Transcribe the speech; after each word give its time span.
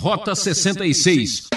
Rota 0.00 0.32
66. 0.32 1.48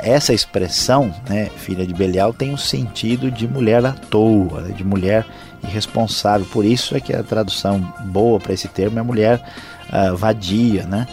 Essa 0.00 0.32
expressão, 0.32 1.12
né, 1.28 1.50
filha 1.56 1.84
de 1.84 1.92
Belial, 1.92 2.32
tem 2.32 2.50
o 2.50 2.52
um 2.52 2.56
sentido 2.56 3.28
de 3.28 3.48
mulher 3.48 3.84
à 3.84 3.90
toa, 3.90 4.60
né, 4.60 4.72
de 4.72 4.84
mulher 4.84 5.26
irresponsável. 5.64 6.46
Por 6.46 6.64
isso 6.64 6.96
é 6.96 7.00
que 7.00 7.12
a 7.12 7.24
tradução 7.24 7.80
boa 8.04 8.38
para 8.38 8.52
esse 8.52 8.68
termo 8.68 9.00
é 9.00 9.02
mulher 9.02 9.42
uh, 9.88 10.16
vadia, 10.16 10.86
né? 10.86 11.08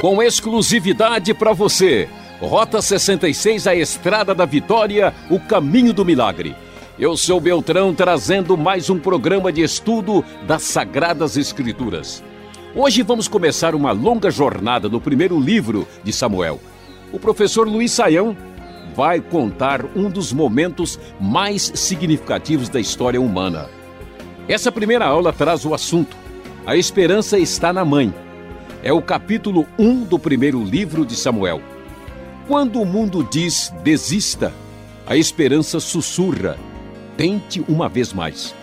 Com 0.00 0.22
exclusividade 0.22 1.34
para 1.34 1.52
você, 1.52 2.08
Rota 2.40 2.80
66, 2.80 3.66
a 3.66 3.74
Estrada 3.74 4.34
da 4.34 4.46
Vitória, 4.46 5.12
o 5.28 5.38
caminho 5.38 5.92
do 5.92 6.02
milagre 6.02 6.56
eu 6.98 7.14
sou 7.14 7.38
Beltrão 7.38 7.94
trazendo 7.94 8.56
mais 8.56 8.88
um 8.88 8.98
programa 8.98 9.52
de 9.52 9.60
estudo 9.60 10.24
das 10.46 10.62
Sagradas 10.62 11.36
Escrituras. 11.36 12.24
Hoje 12.74 13.02
vamos 13.02 13.28
começar 13.28 13.74
uma 13.74 13.92
longa 13.92 14.30
jornada 14.30 14.88
no 14.88 14.98
primeiro 14.98 15.38
livro 15.38 15.86
de 16.02 16.10
Samuel. 16.10 16.58
O 17.12 17.18
professor 17.18 17.68
Luiz 17.68 17.92
Saião 17.92 18.34
vai 18.94 19.20
contar 19.20 19.84
um 19.94 20.08
dos 20.08 20.32
momentos 20.32 20.98
mais 21.20 21.70
significativos 21.74 22.70
da 22.70 22.80
história 22.80 23.20
humana. 23.20 23.68
Essa 24.48 24.72
primeira 24.72 25.04
aula 25.04 25.34
traz 25.34 25.66
o 25.66 25.74
assunto: 25.74 26.16
A 26.64 26.76
esperança 26.76 27.38
está 27.38 27.74
na 27.74 27.84
mãe. 27.84 28.12
É 28.82 28.92
o 28.92 29.02
capítulo 29.02 29.66
1 29.78 30.04
do 30.04 30.18
primeiro 30.18 30.64
livro 30.64 31.04
de 31.04 31.14
Samuel. 31.14 31.60
Quando 32.48 32.80
o 32.80 32.86
mundo 32.86 33.26
diz 33.30 33.70
desista, 33.82 34.50
a 35.06 35.14
esperança 35.14 35.78
sussurra 35.78 36.56
Tente 37.16 37.64
uma 37.68 37.88
vez 37.88 38.12
mais. 38.12 38.54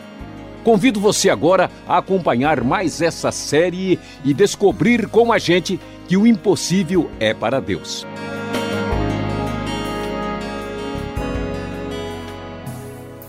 Convido 0.63 0.99
você 0.99 1.29
agora 1.29 1.69
a 1.87 1.97
acompanhar 1.97 2.63
mais 2.63 3.01
essa 3.01 3.31
série 3.31 3.99
e 4.23 4.33
descobrir 4.33 5.07
com 5.07 5.33
a 5.33 5.37
gente 5.37 5.79
que 6.07 6.15
o 6.15 6.25
impossível 6.25 7.09
é 7.19 7.33
para 7.33 7.59
Deus. 7.59 8.05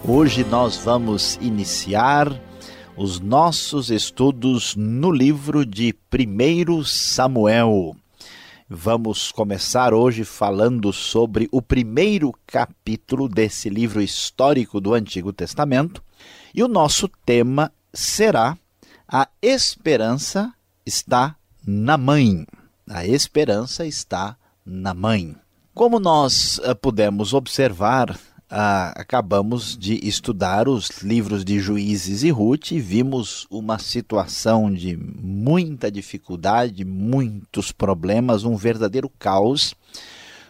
Hoje 0.07 0.45
nós 0.45 0.77
vamos 0.77 1.39
iniciar 1.41 2.31
os 2.97 3.19
nossos 3.19 3.91
estudos 3.91 4.77
no 4.77 5.11
livro 5.11 5.65
de 5.65 5.95
1 6.13 6.85
Samuel. 6.85 7.97
Vamos 8.69 9.31
começar 9.31 9.93
hoje 9.93 10.25
falando 10.25 10.91
sobre 10.91 11.47
o 11.53 11.61
primeiro 11.61 12.33
capítulo 12.47 13.29
desse 13.29 13.69
livro 13.69 14.01
histórico 14.01 14.81
do 14.81 14.95
Antigo 14.95 15.35
Testamento. 15.35 16.03
E 16.55 16.63
o 16.63 16.69
nosso 16.69 17.07
tema 17.27 17.71
será 17.93 18.57
A 19.07 19.29
Esperança 19.43 20.51
está 20.87 21.37
na 21.67 21.99
Mãe. 21.99 22.47
A 22.89 23.07
esperança 23.07 23.87
está 23.87 24.35
na 24.65 24.95
Mãe. 24.95 25.37
Como 25.75 26.01
nós 26.01 26.57
uh, 26.61 26.75
pudemos 26.75 27.35
observar 27.35 28.19
ah, 28.51 28.93
acabamos 28.97 29.77
de 29.77 29.99
estudar 30.07 30.69
os 30.69 31.03
livros 31.03 31.45
de 31.45 31.59
Juízes 31.59 32.23
e 32.23 32.31
Ruth 32.31 32.73
e 32.73 32.81
vimos 32.81 33.47
uma 33.51 33.79
situação 33.79 34.73
de 34.73 34.97
muita 34.97 35.91
dificuldade, 35.91 36.85
muitos 36.85 37.73
problemas, 37.73 38.45
um 38.45 38.57
verdadeiro 38.57 39.11
caos 39.19 39.75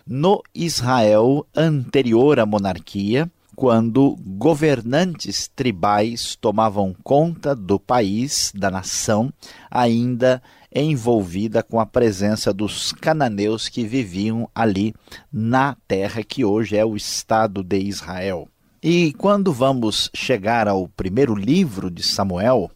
no 0.07 0.43
Israel 0.55 1.47
anterior 1.57 2.39
à 2.39 2.45
monarquia, 2.45 3.31
quando 3.57 4.17
governantes 4.21 5.49
tribais 5.55 6.37
tomavam 6.37 6.95
conta 7.03 7.55
do 7.55 7.79
país, 7.79 8.53
da 8.55 8.71
nação, 8.71 9.33
ainda 9.71 10.43
envolvida 10.83 11.63
com 11.63 11.79
a 11.79 11.87
presença 11.87 12.53
dos 12.53 12.93
cananeus 12.93 13.69
que 13.69 13.85
viviam 13.85 14.49
ali 14.55 14.95
na 15.33 15.77
terra 15.87 16.23
que 16.23 16.45
hoje 16.45 16.77
é 16.77 16.85
o 16.85 16.97
Estado 16.97 17.63
de 17.63 17.79
Israel. 17.79 18.49
E 18.83 19.13
quando 19.15 19.53
vamos 19.53 20.11
chegar 20.15 20.69
ao 20.69 20.89
primeiro 20.89 21.35
livro 21.35 21.91
de 21.91 22.03
Samuel, 22.03 22.71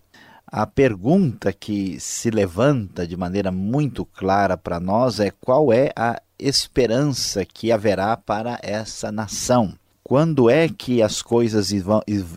a 0.46 0.66
pergunta 0.66 1.52
que 1.52 2.00
se 2.00 2.30
levanta 2.30 3.06
de 3.06 3.16
maneira 3.16 3.52
muito 3.52 4.06
clara 4.06 4.56
para 4.56 4.80
nós 4.80 5.20
é 5.20 5.30
qual 5.30 5.70
é 5.70 5.90
a 5.94 6.18
esperança 6.38 7.44
que 7.44 7.70
haverá 7.70 8.16
para 8.16 8.58
essa 8.62 9.12
nação? 9.12 9.74
Quando 10.02 10.48
é 10.48 10.66
que 10.66 11.02
as 11.02 11.20
coisas 11.20 11.70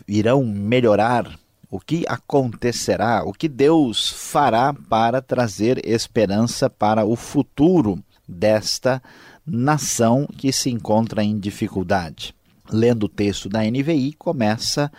irão 0.06 0.44
melhorar 0.44 1.38
o 1.72 1.80
que 1.80 2.04
acontecerá, 2.06 3.24
o 3.24 3.32
que 3.32 3.48
Deus 3.48 4.10
fará 4.10 4.74
para 4.74 5.22
trazer 5.22 5.80
esperança 5.86 6.68
para 6.68 7.06
o 7.06 7.16
futuro 7.16 7.98
desta 8.28 9.02
nação 9.46 10.28
que 10.36 10.52
se 10.52 10.68
encontra 10.68 11.24
em 11.24 11.38
dificuldade. 11.38 12.34
Lendo 12.70 13.04
o 13.04 13.08
texto 13.08 13.48
da 13.48 13.62
NVI, 13.62 14.12
começa 14.18 14.92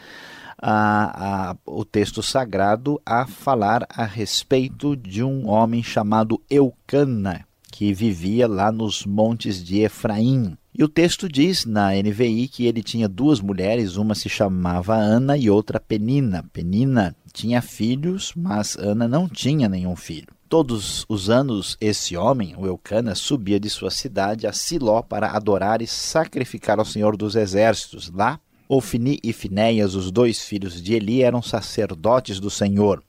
a, 0.60 1.52
a, 1.52 1.56
o 1.64 1.86
texto 1.86 2.24
sagrado 2.24 3.00
a 3.06 3.28
falar 3.28 3.86
a 3.88 4.04
respeito 4.04 4.96
de 4.96 5.24
um 5.24 5.48
homem 5.48 5.84
chamado 5.84 6.42
Eucana, 6.50 7.46
que 7.72 7.94
vivia 7.94 8.48
lá 8.48 8.72
nos 8.72 9.06
montes 9.06 9.64
de 9.64 9.82
Efraim. 9.82 10.58
E 10.76 10.84
o 10.84 10.88
texto 10.88 11.30
diz 11.30 11.66
na 11.66 11.92
NVI 11.92 12.48
que 12.48 12.66
ele 12.66 12.82
tinha 12.82 13.08
duas 13.08 13.40
mulheres, 13.40 13.96
uma 13.96 14.16
se 14.16 14.28
chamava 14.28 14.96
Ana 14.96 15.38
e 15.38 15.48
outra 15.48 15.80
Penina. 15.80 16.44
Penina 16.52 17.16
tinha 17.32 17.62
filhos, 17.62 18.34
mas 18.36 18.76
Ana 18.76 19.08
não 19.08 19.30
tinha 19.30 19.70
nenhum 19.70 19.96
filho. 19.96 20.30
Todos 20.50 21.06
os 21.08 21.30
anos, 21.30 21.78
esse 21.80 22.18
homem, 22.18 22.56
o 22.58 22.66
Eucana, 22.66 23.14
subia 23.14 23.60
de 23.60 23.70
sua 23.70 23.92
cidade 23.92 24.48
a 24.48 24.54
Siló 24.54 25.04
para 25.04 25.32
adorar 25.32 25.80
e 25.80 25.86
sacrificar 25.86 26.80
ao 26.80 26.86
Senhor 26.86 27.16
dos 27.16 27.36
Exércitos. 27.36 28.12
Lá, 28.12 28.40
Ofni 28.68 29.20
e 29.24 29.32
Finéias, 29.32 29.94
os 29.94 30.10
dois 30.10 30.42
filhos 30.44 30.82
de 30.82 30.96
Eli, 30.96 31.22
eram 31.22 31.44
sacerdotes 31.44 32.40
do 32.40 32.50
Senhor. 32.50 33.04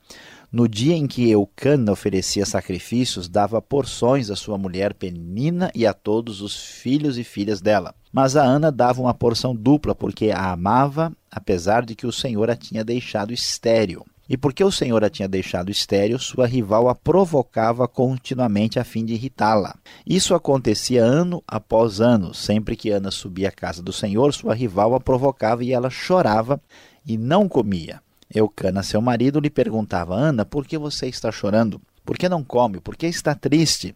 No 0.55 0.69
dia 0.69 0.95
em 0.95 1.09
que 1.09 1.29
Eucana 1.29 1.91
oferecia 1.91 2.47
sacrifícios, 2.47 3.29
dava 3.29 3.61
porções 3.61 4.31
à 4.31 4.37
sua 4.37 4.57
mulher 4.57 4.95
Penina 4.95 5.69
e 5.75 5.85
a 5.85 5.93
todos 5.93 6.41
os 6.41 6.57
filhos 6.57 7.19
e 7.19 7.25
filhas 7.25 7.61
dela. 7.61 7.93
Mas 8.13 8.37
a 8.37 8.45
Ana 8.45 8.71
dava 8.71 9.03
uma 9.03 9.13
porção 9.13 9.53
dupla, 9.53 9.97
porque 9.97 10.31
a 10.31 10.53
amava, 10.53 11.13
apesar 11.29 11.85
de 11.85 11.97
que 11.97 12.07
o 12.07 12.13
Senhor 12.13 12.49
a 12.49 12.55
tinha 12.55 12.85
deixado 12.85 13.33
estéril. 13.33 14.07
E 14.29 14.37
porque 14.37 14.63
o 14.63 14.71
Senhor 14.71 15.03
a 15.03 15.11
tinha 15.11 15.27
deixado 15.27 15.73
estéril, 15.73 16.21
sua 16.21 16.47
rival 16.47 16.89
a 16.89 16.95
provocava 16.95 17.89
continuamente 17.89 18.79
a 18.79 18.85
fim 18.85 19.05
de 19.05 19.15
irritá-la. 19.15 19.75
Isso 20.07 20.37
acontecia 20.37 21.03
ano 21.03 21.43
após 21.49 22.01
ano. 22.01 22.33
Sempre 22.33 22.77
que 22.77 22.91
Ana 22.91 23.11
subia 23.11 23.49
à 23.49 23.53
casa 23.53 23.83
do 23.83 23.93
Senhor, 23.93 24.33
sua 24.33 24.55
rival 24.55 24.95
a 24.95 25.01
provocava 25.01 25.65
e 25.65 25.73
ela 25.73 25.91
chorava 25.91 26.61
e 27.05 27.19
não 27.19 27.49
comia. 27.49 28.04
Eucana, 28.35 28.83
seu 28.83 29.01
marido, 29.01 29.39
lhe 29.41 29.51
perguntava: 29.51 30.15
Ana, 30.15 30.45
por 30.45 30.67
que 30.67 30.77
você 30.77 31.07
está 31.07 31.31
chorando? 31.31 31.81
Por 32.05 32.19
que 32.19 32.29
não 32.29 32.45
come? 32.45 32.81
Por 32.81 32.97
que 32.97 33.07
está 33.07 33.35
triste? 33.35 33.95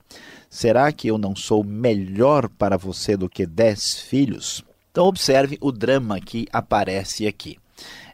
Será 0.49 0.91
que 0.93 1.09
eu 1.09 1.19
não 1.19 1.37
sou 1.37 1.62
melhor 1.62 2.49
para 2.49 2.78
você 2.78 3.16
do 3.16 3.28
que 3.28 3.44
dez 3.44 3.99
filhos? 3.99 4.65
Então, 4.91 5.06
observe 5.06 5.59
o 5.60 5.71
drama 5.71 6.19
que 6.21 6.47
aparece 6.53 7.26
aqui. 7.26 7.59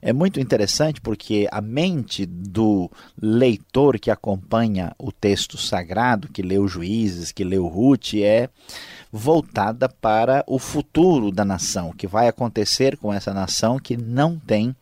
É 0.07 0.13
muito 0.13 0.39
interessante 0.39 1.01
porque 1.01 1.49
a 1.51 1.63
mente 1.63 2.27
do 2.27 2.91
leitor 3.19 3.99
que 3.99 4.11
acompanha 4.11 4.95
o 4.99 5.11
texto 5.11 5.57
sagrado, 5.57 6.29
que 6.29 6.43
leu 6.43 6.69
Juízes, 6.69 7.33
que 7.33 7.43
leu 7.43 7.67
Ruth, 7.67 8.13
é 8.17 8.51
voltada 9.11 9.89
para 9.89 10.45
o 10.47 10.59
futuro 10.59 11.31
da 11.31 11.45
nação, 11.45 11.91
o 11.91 11.95
que 11.95 12.07
vai 12.07 12.29
acontecer 12.29 12.99
com 12.99 13.15
essa 13.15 13.33
nação 13.33 13.79
que 13.79 13.97
não 13.97 14.37
tem 14.39 14.77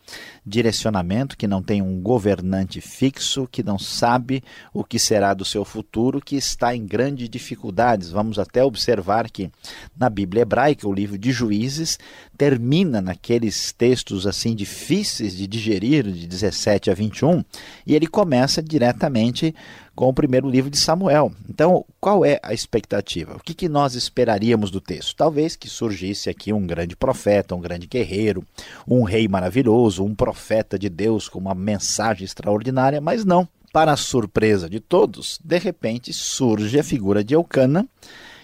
direcionamento, 0.44 1.36
que 1.36 1.46
não 1.46 1.62
tem 1.62 1.80
um 1.82 2.00
governante 2.00 2.80
fixo, 2.80 3.46
que 3.46 3.62
não 3.62 3.78
sabe 3.78 4.42
o 4.72 4.82
que 4.82 4.98
será 4.98 5.34
do 5.34 5.44
seu 5.44 5.64
futuro, 5.64 6.20
que 6.20 6.34
está 6.34 6.74
em 6.74 6.84
grandes 6.84 7.28
dificuldades. 7.28 8.10
Vamos 8.10 8.40
até 8.40 8.64
observar 8.64 9.30
que 9.30 9.52
na 9.96 10.10
Bíblia 10.10 10.42
hebraica, 10.42 10.88
o 10.88 10.94
livro 10.94 11.16
de 11.16 11.30
Juízes 11.30 11.96
termina 12.36 13.00
naqueles 13.00 13.70
textos 13.70 14.26
assim 14.26 14.56
difíceis 14.56 15.11
de 15.18 15.46
digerir, 15.46 16.04
de 16.04 16.26
17 16.26 16.90
a 16.90 16.94
21, 16.94 17.44
e 17.86 17.94
ele 17.94 18.06
começa 18.06 18.62
diretamente 18.62 19.54
com 19.94 20.08
o 20.08 20.14
primeiro 20.14 20.48
livro 20.48 20.70
de 20.70 20.78
Samuel. 20.78 21.32
Então, 21.48 21.84
qual 22.00 22.24
é 22.24 22.40
a 22.42 22.54
expectativa? 22.54 23.36
O 23.36 23.40
que, 23.40 23.54
que 23.54 23.68
nós 23.68 23.94
esperaríamos 23.94 24.70
do 24.70 24.80
texto? 24.80 25.16
Talvez 25.16 25.56
que 25.56 25.68
surgisse 25.68 26.30
aqui 26.30 26.52
um 26.52 26.66
grande 26.66 26.96
profeta, 26.96 27.54
um 27.54 27.60
grande 27.60 27.86
guerreiro, 27.86 28.44
um 28.88 29.02
rei 29.02 29.28
maravilhoso, 29.28 30.04
um 30.04 30.14
profeta 30.14 30.78
de 30.78 30.88
Deus 30.88 31.28
com 31.28 31.38
uma 31.38 31.54
mensagem 31.54 32.24
extraordinária, 32.24 33.00
mas 33.00 33.24
não. 33.24 33.46
Para 33.72 33.92
a 33.92 33.96
surpresa 33.96 34.68
de 34.68 34.80
todos, 34.80 35.40
de 35.42 35.58
repente 35.58 36.12
surge 36.12 36.78
a 36.78 36.84
figura 36.84 37.24
de 37.24 37.34
Eucana, 37.34 37.86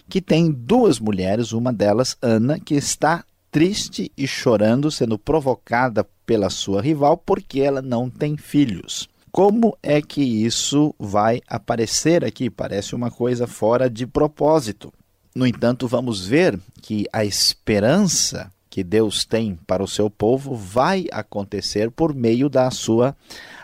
que 0.09 0.23
tem 0.23 0.50
duas 0.50 0.99
mulheres, 0.99 1.53
uma 1.53 1.70
delas, 1.70 2.17
Ana, 2.23 2.59
que 2.59 2.75
está 2.75 3.25
triste 3.58 4.12
e 4.16 4.25
chorando, 4.25 4.88
sendo 4.88 5.19
provocada 5.19 6.06
pela 6.25 6.49
sua 6.49 6.81
rival 6.81 7.16
porque 7.16 7.58
ela 7.58 7.82
não 7.82 8.08
tem 8.08 8.37
filhos. 8.37 9.08
Como 9.32 9.76
é 9.82 10.00
que 10.00 10.22
isso 10.22 10.94
vai 10.96 11.40
aparecer 11.49 12.25
aqui? 12.25 12.49
Parece 12.49 12.94
uma 12.94 13.10
coisa 13.10 13.49
fora 13.49 13.90
de 13.90 14.06
propósito. 14.06 14.93
No 15.34 15.44
entanto, 15.44 15.88
vamos 15.88 16.25
ver 16.25 16.56
que 16.81 17.06
a 17.12 17.25
esperança 17.25 18.49
que 18.70 18.84
Deus 18.84 19.25
tem 19.25 19.58
para 19.66 19.82
o 19.82 19.88
seu 19.88 20.08
povo 20.08 20.55
vai 20.55 21.06
acontecer 21.10 21.90
por 21.90 22.14
meio 22.14 22.49
da 22.49 22.70
sua 22.70 23.12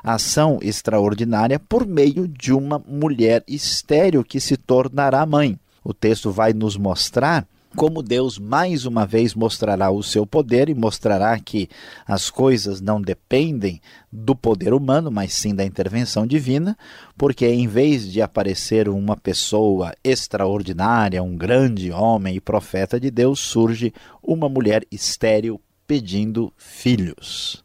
ação 0.02 0.58
extraordinária, 0.60 1.60
por 1.60 1.86
meio 1.86 2.26
de 2.26 2.52
uma 2.52 2.80
mulher 2.80 3.44
estéril 3.46 4.24
que 4.24 4.40
se 4.40 4.56
tornará 4.56 5.24
mãe. 5.24 5.56
O 5.84 5.94
texto 5.94 6.32
vai 6.32 6.52
nos 6.52 6.76
mostrar 6.76 7.46
como 7.76 8.02
Deus 8.02 8.38
mais 8.38 8.86
uma 8.86 9.04
vez 9.04 9.34
mostrará 9.34 9.90
o 9.90 10.02
seu 10.02 10.26
poder 10.26 10.68
e 10.68 10.74
mostrará 10.74 11.38
que 11.38 11.68
as 12.06 12.30
coisas 12.30 12.80
não 12.80 13.00
dependem 13.00 13.80
do 14.10 14.34
poder 14.34 14.72
humano, 14.72 15.10
mas 15.10 15.34
sim 15.34 15.54
da 15.54 15.64
intervenção 15.64 16.26
divina, 16.26 16.76
porque 17.16 17.46
em 17.46 17.66
vez 17.66 18.10
de 18.10 18.22
aparecer 18.22 18.88
uma 18.88 19.16
pessoa 19.16 19.94
extraordinária, 20.02 21.22
um 21.22 21.36
grande 21.36 21.90
homem 21.90 22.36
e 22.36 22.40
profeta 22.40 22.98
de 22.98 23.10
Deus, 23.10 23.40
surge 23.40 23.92
uma 24.22 24.48
mulher 24.48 24.86
estéril 24.90 25.60
pedindo 25.86 26.52
filhos. 26.56 27.64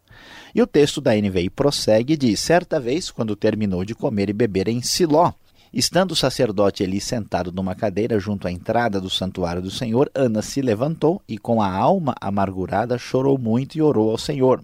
E 0.54 0.62
o 0.62 0.68
texto 0.68 1.00
da 1.00 1.16
NVI 1.16 1.50
prossegue 1.50 2.14
e 2.14 2.18
diz: 2.18 2.40
Certa 2.40 2.80
vez, 2.80 3.12
quando 3.12 3.36
terminou 3.36 3.86
de 3.86 3.94
comer 3.94 4.30
e 4.30 4.34
beber 4.34 4.68
em 4.68 4.82
Siló, 4.82 5.32
Estando 5.72 6.14
o 6.14 6.16
sacerdote 6.16 6.82
Eli 6.82 7.00
sentado 7.00 7.52
numa 7.52 7.76
cadeira 7.76 8.20
junto 8.20 8.48
à 8.48 8.52
entrada 8.52 9.00
do 9.00 9.10
santuário 9.10 9.62
do 9.62 9.70
Senhor, 9.70 10.10
Ana 10.16 10.42
se 10.42 10.64
levantou 10.64 11.22
e, 11.28 11.38
com 11.38 11.62
a 11.62 11.72
alma 11.72 12.16
amargurada, 12.20 12.98
chorou 12.98 13.38
muito 13.38 13.78
e 13.78 13.82
orou 13.82 14.10
ao 14.10 14.18
Senhor. 14.18 14.64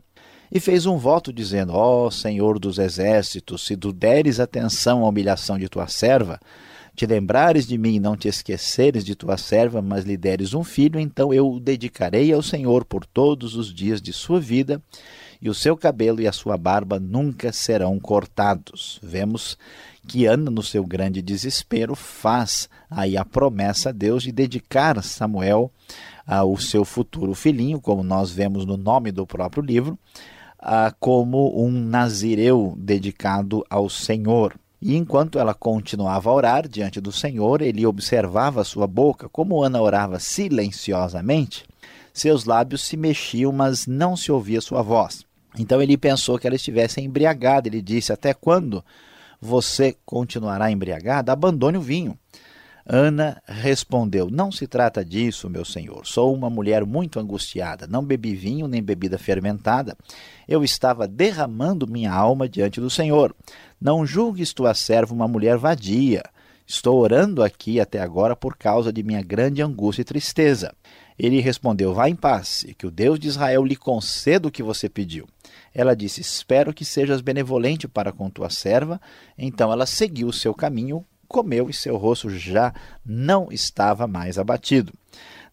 E 0.52 0.60
fez 0.60 0.88
um 0.88 0.98
voto, 0.98 1.31
dizendo: 1.31 1.74
Ó 1.74 2.07
oh, 2.07 2.12
Senhor 2.12 2.57
dos 2.57 2.80
exércitos, 2.80 3.66
se 3.66 3.78
tu 3.78 3.94
deres 3.94 4.40
atenção 4.40 5.06
à 5.06 5.10
humilhação 5.10 5.60
de 5.60 5.69
tua 5.69 5.88
serva, 5.88 6.40
te 6.96 7.06
lembrares 7.06 7.68
de 7.68 7.78
mim 7.78 7.96
e 7.96 8.00
não 8.00 8.16
te 8.16 8.28
esqueceres 8.28 9.06
de 9.06 9.16
tua 9.16 9.38
serva, 9.38 9.81
mas 9.81 10.06
lhe 10.06 10.18
deres 10.18 10.54
um 10.56 10.63
filho, 10.63 11.00
então 11.00 11.31
eu 11.31 11.51
o 11.51 11.60
dedicarei 11.60 12.31
ao 12.34 12.42
Senhor 12.42 12.84
por 12.84 13.06
todos 13.06 13.56
os 13.56 13.72
dias 13.72 14.01
de 14.01 14.12
sua 14.12 14.40
vida, 14.40 14.81
e 15.42 15.50
o 15.50 15.54
seu 15.54 15.76
cabelo 15.76 16.22
e 16.22 16.28
a 16.28 16.32
sua 16.32 16.58
barba 16.58 17.00
nunca 17.00 17.52
serão 17.52 18.00
cortados. 18.00 19.00
Vemos 19.02 19.58
que 20.08 20.26
Ana, 20.26 20.52
no 20.52 20.62
seu 20.62 20.86
grande 20.86 21.22
desespero, 21.22 21.96
faz 21.96 22.70
aí 22.90 23.18
a 23.18 23.26
promessa 23.26 23.90
a 23.90 23.92
Deus 23.92 24.24
de 24.24 24.32
dedicar 24.32 25.02
Samuel 25.04 25.72
ao 26.26 26.58
seu 26.58 26.86
futuro 26.86 27.34
filhinho, 27.34 27.80
como 27.82 28.04
nós 28.04 28.32
vemos 28.32 28.66
no 28.66 28.78
nome 28.78 29.12
do 29.12 29.26
próprio 29.26 29.64
livro, 29.64 29.98
como 31.00 31.64
um 31.64 31.72
nazireu 31.72 32.74
dedicado 32.78 33.64
ao 33.70 33.90
Senhor. 33.90 34.56
E 34.82 34.96
enquanto 34.96 35.40
ela 35.40 35.54
continuava 35.54 36.30
a 36.30 36.34
orar 36.34 36.68
diante 36.68 37.02
do 37.02 37.12
Senhor, 37.12 37.62
ele 37.62 37.86
observava 37.86 38.64
sua 38.64 38.86
boca, 38.86 39.28
como 39.30 39.64
Ana 39.64 39.82
orava 39.82 40.20
silenciosamente, 40.20 41.66
seus 42.15 42.45
lábios 42.45 42.81
se 42.81 42.95
mexiam, 42.95 43.51
mas 43.51 43.85
não 43.85 44.15
se 44.15 44.31
ouvia 44.31 44.62
sua 44.62 44.81
voz. 44.81 45.25
Então 45.59 45.81
ele 45.81 45.97
pensou 45.97 46.39
que 46.39 46.47
ela 46.47 46.56
estivesse 46.56 47.01
embriagada. 47.01 47.67
Ele 47.67 47.81
disse: 47.81 48.13
Até 48.13 48.33
quando 48.33 48.81
você 49.39 49.97
continuará 50.06 50.71
embriagada, 50.71 51.33
abandone 51.33 51.77
o 51.77 51.81
vinho. 51.81 52.17
Ana 52.85 53.41
respondeu: 53.45 54.29
Não 54.31 54.50
se 54.50 54.65
trata 54.65 55.03
disso, 55.03 55.50
meu 55.50 55.65
senhor. 55.65 56.07
Sou 56.07 56.33
uma 56.33 56.50
mulher 56.50 56.85
muito 56.85 57.19
angustiada. 57.19 57.85
Não 57.85 58.01
bebi 58.01 58.33
vinho 58.33 58.65
nem 58.65 58.81
bebida 58.81 59.17
fermentada. 59.17 59.97
Eu 60.47 60.63
estava 60.63 61.09
derramando 61.09 61.85
minha 61.85 62.13
alma 62.13 62.47
diante 62.47 62.79
do 62.79 62.89
Senhor. 62.89 63.35
Não 63.81 64.06
julgues 64.06 64.53
tua 64.53 64.73
serva 64.73 65.13
uma 65.13 65.27
mulher 65.27 65.57
vadia. 65.57 66.23
Estou 66.65 66.97
orando 67.00 67.44
aqui 67.44 67.79
até 67.79 68.00
agora 68.00 68.35
por 68.35 68.56
causa 68.56 68.94
de 68.94 69.03
minha 69.03 69.21
grande 69.21 69.62
angústia 69.62 70.01
e 70.01 70.06
tristeza. 70.06 70.73
Ele 71.17 71.39
respondeu: 71.39 71.94
Vá 71.94 72.09
em 72.09 72.15
paz, 72.15 72.63
e 72.67 72.73
que 72.73 72.85
o 72.85 72.91
Deus 72.91 73.19
de 73.19 73.27
Israel 73.27 73.63
lhe 73.63 73.75
conceda 73.75 74.47
o 74.47 74.51
que 74.51 74.63
você 74.63 74.89
pediu. 74.89 75.27
Ela 75.73 75.95
disse: 75.95 76.21
Espero 76.21 76.73
que 76.73 76.85
sejas 76.85 77.21
benevolente 77.21 77.88
para 77.88 78.12
com 78.12 78.29
tua 78.29 78.50
serva. 78.50 79.00
Então 79.38 79.71
ela 79.71 79.85
seguiu 79.85 80.27
o 80.27 80.33
seu 80.33 80.53
caminho, 80.53 81.06
comeu 81.27 81.69
e 81.69 81.73
seu 81.73 81.97
rosto 81.97 82.29
já 82.29 82.73
não 83.06 83.51
estava 83.51 84.07
mais 84.07 84.38
abatido. 84.38 84.94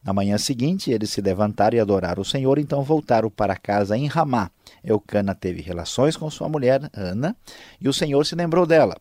Na 0.04 0.12
manhã 0.12 0.36
seguinte, 0.36 0.90
eles 0.90 1.10
se 1.10 1.20
levantaram 1.20 1.76
e 1.76 1.80
adoraram 1.80 2.22
o 2.22 2.24
Senhor, 2.24 2.58
então 2.58 2.82
voltaram 2.82 3.30
para 3.30 3.56
casa 3.56 3.96
em 3.96 4.06
Ramá. 4.06 4.50
Eucana 4.82 5.32
teve 5.32 5.62
relações 5.62 6.16
com 6.16 6.28
sua 6.28 6.48
mulher, 6.48 6.90
Ana, 6.92 7.36
e 7.80 7.88
o 7.88 7.92
Senhor 7.92 8.26
se 8.26 8.34
lembrou 8.34 8.66
dela. 8.66 8.96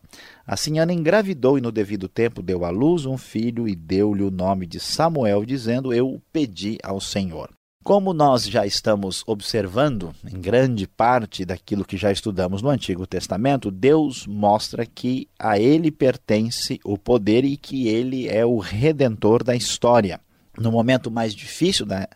Assim, 0.46 0.78
Ana 0.78 0.92
engravidou 0.92 1.58
e 1.58 1.60
no 1.60 1.72
devido 1.72 2.08
tempo 2.08 2.40
deu 2.40 2.64
à 2.64 2.70
luz 2.70 3.04
um 3.04 3.18
filho 3.18 3.66
e 3.66 3.74
deu-lhe 3.74 4.22
o 4.22 4.30
nome 4.30 4.64
de 4.64 4.78
Samuel, 4.78 5.44
dizendo: 5.44 5.92
Eu 5.92 6.08
o 6.08 6.22
pedi 6.32 6.78
ao 6.84 7.00
Senhor. 7.00 7.50
Como 7.82 8.12
nós 8.12 8.46
já 8.46 8.64
estamos 8.64 9.24
observando 9.26 10.14
em 10.24 10.40
grande 10.40 10.86
parte 10.86 11.44
daquilo 11.44 11.84
que 11.84 11.96
já 11.96 12.12
estudamos 12.12 12.62
no 12.62 12.68
Antigo 12.68 13.08
Testamento, 13.08 13.72
Deus 13.72 14.24
mostra 14.24 14.86
que 14.86 15.26
a 15.36 15.58
ele 15.58 15.90
pertence 15.90 16.78
o 16.84 16.96
poder 16.96 17.44
e 17.44 17.56
que 17.56 17.88
ele 17.88 18.28
é 18.28 18.46
o 18.46 18.58
redentor 18.58 19.42
da 19.42 19.56
história. 19.56 20.20
No 20.62 20.70
momento 20.70 21.10
mais 21.10 21.34
difícil 21.34 21.84
da 21.84 22.08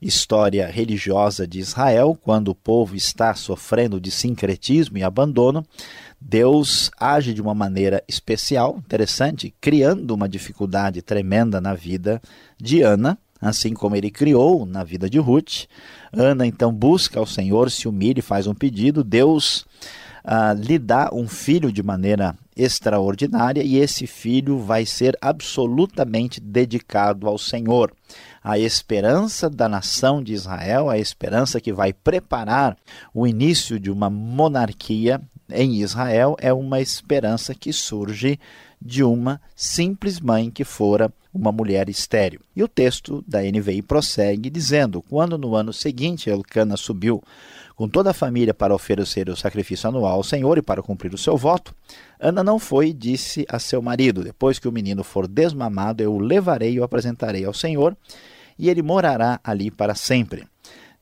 história 0.00 0.66
religiosa 0.66 1.46
de 1.46 1.58
Israel, 1.58 2.18
quando 2.22 2.48
o 2.48 2.54
povo 2.54 2.96
está 2.96 3.34
sofrendo 3.34 4.00
de 4.00 4.10
sincretismo 4.10 4.96
e 4.96 5.02
abandono, 5.02 5.62
Deus 6.18 6.90
age 6.98 7.34
de 7.34 7.42
uma 7.42 7.54
maneira 7.54 8.02
especial, 8.08 8.78
interessante, 8.78 9.54
criando 9.60 10.12
uma 10.12 10.26
dificuldade 10.26 11.02
tremenda 11.02 11.60
na 11.60 11.74
vida 11.74 12.20
de 12.58 12.80
Ana, 12.80 13.18
assim 13.38 13.74
como 13.74 13.94
ele 13.94 14.10
criou 14.10 14.64
na 14.64 14.82
vida 14.82 15.10
de 15.10 15.18
Ruth. 15.18 15.66
Ana 16.10 16.46
então 16.46 16.72
busca 16.72 17.20
ao 17.20 17.26
Senhor, 17.26 17.70
se 17.70 17.86
humilha 17.86 18.20
e 18.20 18.22
faz 18.22 18.46
um 18.46 18.54
pedido. 18.54 19.04
Deus 19.04 19.66
ah, 20.24 20.54
lhe 20.54 20.78
dá 20.78 21.10
um 21.12 21.28
filho 21.28 21.70
de 21.70 21.82
maneira 21.82 22.34
extraordinária 22.56 23.62
e 23.62 23.78
esse 23.78 24.06
filho 24.06 24.58
vai 24.58 24.84
ser 24.84 25.16
absolutamente 25.20 26.40
dedicado 26.40 27.28
ao 27.28 27.38
Senhor. 27.38 27.92
A 28.42 28.58
esperança 28.58 29.48
da 29.48 29.68
nação 29.68 30.22
de 30.22 30.32
Israel, 30.32 30.90
a 30.90 30.98
esperança 30.98 31.60
que 31.60 31.72
vai 31.72 31.92
preparar 31.92 32.76
o 33.14 33.26
início 33.26 33.78
de 33.78 33.90
uma 33.90 34.10
monarquia 34.10 35.20
em 35.50 35.80
Israel, 35.80 36.36
é 36.40 36.52
uma 36.52 36.80
esperança 36.80 37.54
que 37.54 37.72
surge 37.72 38.38
de 38.84 39.02
uma 39.02 39.40
simples 39.54 40.20
mãe 40.20 40.50
que 40.50 40.64
fora 40.64 41.12
uma 41.32 41.50
mulher 41.50 41.88
estéril. 41.88 42.40
E 42.54 42.62
o 42.62 42.68
texto 42.68 43.24
da 43.26 43.40
NVI 43.40 43.82
prossegue 43.82 44.50
dizendo: 44.50 45.02
Quando 45.02 45.38
no 45.38 45.54
ano 45.54 45.72
seguinte 45.72 46.28
Elcana 46.28 46.76
subiu 46.76 47.22
com 47.74 47.88
toda 47.88 48.10
a 48.10 48.14
família 48.14 48.52
para 48.52 48.74
oferecer 48.74 49.28
o 49.28 49.36
sacrifício 49.36 49.88
anual 49.88 50.14
ao 50.14 50.22
Senhor 50.22 50.58
e 50.58 50.62
para 50.62 50.82
cumprir 50.82 51.14
o 51.14 51.18
seu 51.18 51.36
voto, 51.36 51.74
Ana 52.20 52.44
não 52.44 52.58
foi 52.58 52.88
e 52.88 52.92
disse 52.92 53.46
a 53.48 53.58
seu 53.58 53.80
marido: 53.80 54.22
Depois 54.22 54.58
que 54.58 54.68
o 54.68 54.72
menino 54.72 55.02
for 55.02 55.26
desmamado, 55.26 56.02
eu 56.02 56.12
o 56.12 56.18
levarei 56.18 56.74
e 56.74 56.80
o 56.80 56.84
apresentarei 56.84 57.44
ao 57.44 57.54
Senhor, 57.54 57.96
e 58.58 58.68
ele 58.68 58.82
morará 58.82 59.40
ali 59.42 59.70
para 59.70 59.94
sempre. 59.94 60.46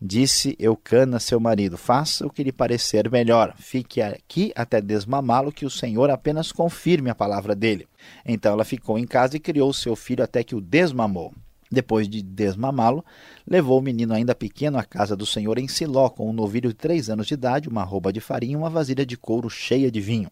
Disse 0.03 0.57
Eucana, 0.59 1.21
seu 1.21 1.39
marido: 1.39 1.77
Faça 1.77 2.27
o 2.27 2.31
que 2.31 2.43
lhe 2.43 2.53
parecer 2.53 3.11
melhor. 3.11 3.55
Fique 3.59 4.01
aqui 4.01 4.51
até 4.57 4.81
desmamá-lo, 4.81 5.53
que 5.53 5.67
o 5.67 5.71
Senhor 5.71 6.09
apenas 6.09 6.51
confirme 6.51 7.11
a 7.11 7.15
palavra 7.15 7.55
dele. 7.55 7.87
Então 8.25 8.53
ela 8.55 8.65
ficou 8.65 8.99
em 8.99 9.07
casa 9.07 9.37
e 9.37 9.41
criou 9.41 9.71
seu 9.75 9.95
filho 9.95 10.25
até 10.25 10.43
que 10.43 10.55
o 10.55 10.61
desmamou. 10.61 11.35
Depois 11.71 12.09
de 12.09 12.23
desmamá-lo, 12.23 13.05
levou 13.47 13.79
o 13.79 13.83
menino 13.83 14.15
ainda 14.15 14.35
pequeno 14.35 14.79
à 14.79 14.83
casa 14.83 15.15
do 15.15 15.27
Senhor 15.27 15.59
em 15.59 15.69
Siló, 15.69 16.09
com 16.09 16.31
um 16.31 16.33
novilho 16.33 16.71
de 16.71 16.75
três 16.75 17.11
anos 17.11 17.27
de 17.27 17.35
idade, 17.35 17.69
uma 17.69 17.85
roupa 17.85 18.11
de 18.11 18.21
farinha 18.21 18.55
e 18.55 18.57
uma 18.57 18.71
vasilha 18.71 19.05
de 19.05 19.19
couro 19.19 19.51
cheia 19.51 19.91
de 19.91 20.01
vinho. 20.01 20.31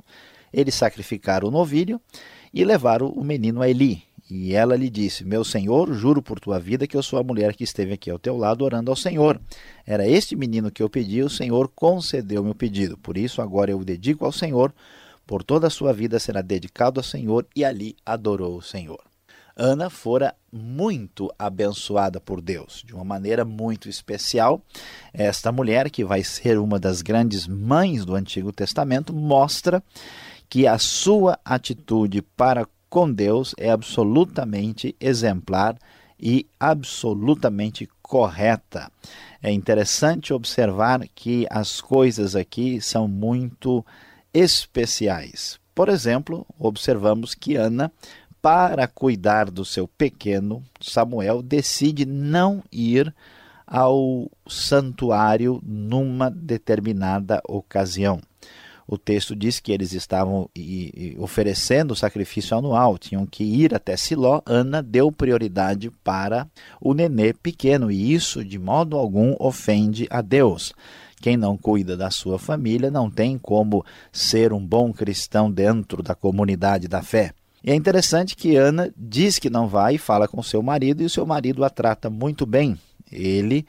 Eles 0.51 0.75
sacrificaram 0.75 1.49
o 1.49 1.51
novilho 1.51 2.01
e 2.55 2.65
levaram 2.65 3.09
o 3.09 3.23
menino 3.23 3.61
a 3.61 3.69
Eli. 3.69 4.08
E 4.31 4.55
ela 4.55 4.77
lhe 4.77 4.91
disse: 4.91 5.25
Meu 5.25 5.43
senhor, 5.43 5.93
juro 5.95 6.21
por 6.21 6.39
tua 6.39 6.59
vida 6.59 6.87
que 6.87 6.97
eu 6.97 7.03
sou 7.03 7.19
a 7.19 7.23
mulher 7.23 7.55
que 7.55 7.65
esteve 7.65 7.95
aqui 7.95 8.11
ao 8.11 8.19
teu 8.19 8.37
lado 8.37 8.63
orando 8.65 8.91
ao 8.91 8.97
Senhor. 8.97 9.41
Era 9.87 10.07
este 10.07 10.37
menino 10.37 10.71
que 10.71 10.83
eu 10.83 10.91
pedi, 10.91 11.23
o 11.23 11.31
Senhor 11.31 11.71
concedeu 11.75 12.45
meu 12.45 12.55
pedido. 12.55 12.99
Por 12.99 13.17
isso, 13.17 13.41
agora 13.41 13.71
eu 13.71 13.79
o 13.79 13.85
dedico 13.85 14.25
ao 14.25 14.33
Senhor. 14.33 14.73
Por 15.27 15.43
toda 15.43 15.67
a 15.67 15.71
sua 15.71 15.93
vida 15.93 16.19
será 16.19 16.43
dedicado 16.43 17.01
ao 17.01 17.05
Senhor. 17.05 17.47
E 17.57 17.65
ali 17.65 17.97
adorou 18.05 18.57
o 18.57 18.63
Senhor. 18.63 19.01
Ana 19.57 19.91
fora 19.91 20.37
muito 20.53 21.35
abençoada 21.37 22.21
por 22.21 22.41
Deus, 22.41 22.85
de 22.87 22.95
uma 22.95 23.05
maneira 23.05 23.45
muito 23.45 23.89
especial. 23.89 24.63
Esta 25.13 25.51
mulher, 25.51 25.91
que 25.91 26.05
vai 26.05 26.23
ser 26.23 26.59
uma 26.59 26.79
das 26.79 27.03
grandes 27.03 27.49
mães 27.49 28.05
do 28.05 28.15
Antigo 28.15 28.53
Testamento, 28.53 29.13
mostra 29.13 29.83
que 30.49 30.67
a 30.67 30.79
sua 30.79 31.39
atitude 31.45 32.23
para 32.23 32.67
com 32.89 33.11
Deus 33.13 33.55
é 33.59 33.71
absolutamente 33.71 34.97
exemplar 35.01 35.77
e 36.19 36.47
absolutamente 36.59 37.89
correta. 38.03 38.91
É 39.43 39.53
interessante 39.53 40.33
observar 40.33 41.07
que 41.15 41.47
as 41.51 41.81
coisas 41.81 42.35
aqui 42.35 42.81
são 42.81 43.07
muito 43.07 43.85
especiais. 44.33 45.61
Por 45.75 45.89
exemplo, 45.89 46.45
observamos 46.59 47.35
que 47.35 47.55
Ana, 47.55 47.93
para 48.43 48.89
cuidar 48.89 49.51
do 49.51 49.65
seu 49.65 49.87
pequeno 49.87 50.63
Samuel, 50.81 51.41
decide 51.43 52.05
não 52.05 52.63
ir 52.73 53.15
ao 53.67 54.31
santuário 54.47 55.61
numa 55.63 56.31
determinada 56.31 57.41
ocasião. 57.47 58.21
O 58.91 58.97
texto 58.97 59.37
diz 59.37 59.61
que 59.61 59.71
eles 59.71 59.93
estavam 59.93 60.49
oferecendo 61.19 61.91
o 61.91 61.97
sacrifício 61.97 62.57
anual, 62.57 62.97
tinham 62.97 63.27
que 63.27 63.45
ir 63.45 63.75
até 63.75 63.99
Siló. 63.99 64.41
Ana 64.47 64.83
deu 64.83 65.13
prioridade 65.13 65.91
para 66.03 66.49
o 66.81 66.95
nenê 66.95 67.35
pequeno, 67.35 67.91
e 67.91 68.15
isso 68.15 68.43
de 68.43 68.59
modo 68.59 68.97
algum 68.97 69.37
ofende 69.39 70.07
a 70.09 70.23
Deus. 70.23 70.73
Quem 71.21 71.37
não 71.37 71.55
cuida 71.59 71.99
da 71.99 72.11
sua 72.11 72.39
família 72.39 72.91
não 72.91 73.11
tem 73.11 73.37
como 73.37 73.85
ser 74.11 74.55
um 74.55 74.65
bom 74.65 74.91
cristão 74.91 75.53
dentro 75.53 76.03
da 76.03 76.15
comunidade 76.15 76.89
da 76.89 77.03
fé. 77.03 77.35
E 77.63 77.71
é 77.71 77.75
interessante 77.75 78.35
que 78.35 78.57
Ana 78.57 78.91
diz 78.97 79.39
que 79.39 79.51
não 79.51 79.69
vai 79.69 79.97
e 79.97 79.99
fala 79.99 80.27
com 80.27 80.43
seu 80.43 80.63
marido, 80.63 81.03
e 81.03 81.07
o 81.07 81.11
seu 81.11 81.27
marido 81.27 81.63
a 81.63 81.69
trata 81.69 82.09
muito 82.09 82.47
bem. 82.47 82.79
Ele 83.13 83.67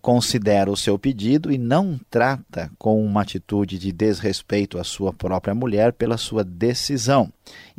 considera 0.00 0.70
o 0.70 0.76
seu 0.76 0.98
pedido 0.98 1.52
e 1.52 1.58
não 1.58 2.00
trata 2.10 2.70
com 2.78 3.04
uma 3.04 3.22
atitude 3.22 3.78
de 3.78 3.92
desrespeito 3.92 4.78
à 4.78 4.84
sua 4.84 5.12
própria 5.12 5.54
mulher 5.54 5.92
pela 5.92 6.16
sua 6.16 6.42
decisão. 6.42 7.30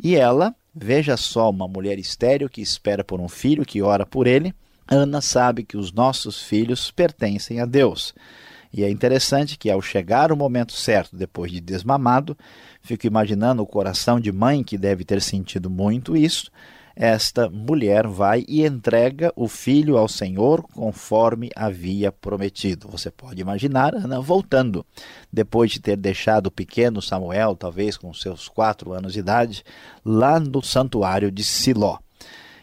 E 0.02 0.14
ela, 0.14 0.54
veja 0.74 1.16
só, 1.16 1.50
uma 1.50 1.66
mulher 1.66 1.98
estéril 1.98 2.48
que 2.48 2.62
espera 2.62 3.02
por 3.02 3.20
um 3.20 3.28
filho, 3.28 3.66
que 3.66 3.82
ora 3.82 4.06
por 4.06 4.26
ele. 4.26 4.54
Ana 4.86 5.20
sabe 5.20 5.64
que 5.64 5.76
os 5.76 5.92
nossos 5.92 6.40
filhos 6.40 6.90
pertencem 6.90 7.60
a 7.60 7.66
Deus. 7.66 8.14
E 8.72 8.84
é 8.84 8.90
interessante 8.90 9.58
que, 9.58 9.70
ao 9.70 9.82
chegar 9.82 10.30
o 10.30 10.36
momento 10.36 10.72
certo, 10.72 11.16
depois 11.16 11.50
de 11.50 11.60
desmamado, 11.60 12.36
fico 12.82 13.06
imaginando 13.06 13.62
o 13.62 13.66
coração 13.66 14.20
de 14.20 14.30
mãe 14.30 14.62
que 14.62 14.78
deve 14.78 15.04
ter 15.04 15.20
sentido 15.20 15.68
muito 15.68 16.16
isso 16.16 16.50
esta 17.00 17.48
mulher 17.48 18.08
vai 18.08 18.44
e 18.48 18.66
entrega 18.66 19.32
o 19.36 19.46
filho 19.46 19.96
ao 19.96 20.08
Senhor 20.08 20.64
conforme 20.74 21.48
havia 21.54 22.10
prometido. 22.10 22.88
Você 22.88 23.08
pode 23.08 23.40
imaginar 23.40 23.94
Ana 23.94 24.20
voltando, 24.20 24.84
depois 25.32 25.70
de 25.70 25.78
ter 25.78 25.96
deixado 25.96 26.48
o 26.48 26.50
pequeno 26.50 27.00
Samuel, 27.00 27.54
talvez 27.54 27.96
com 27.96 28.12
seus 28.12 28.48
quatro 28.48 28.92
anos 28.92 29.12
de 29.12 29.20
idade, 29.20 29.62
lá 30.04 30.40
no 30.40 30.60
santuário 30.60 31.30
de 31.30 31.44
Siló. 31.44 31.98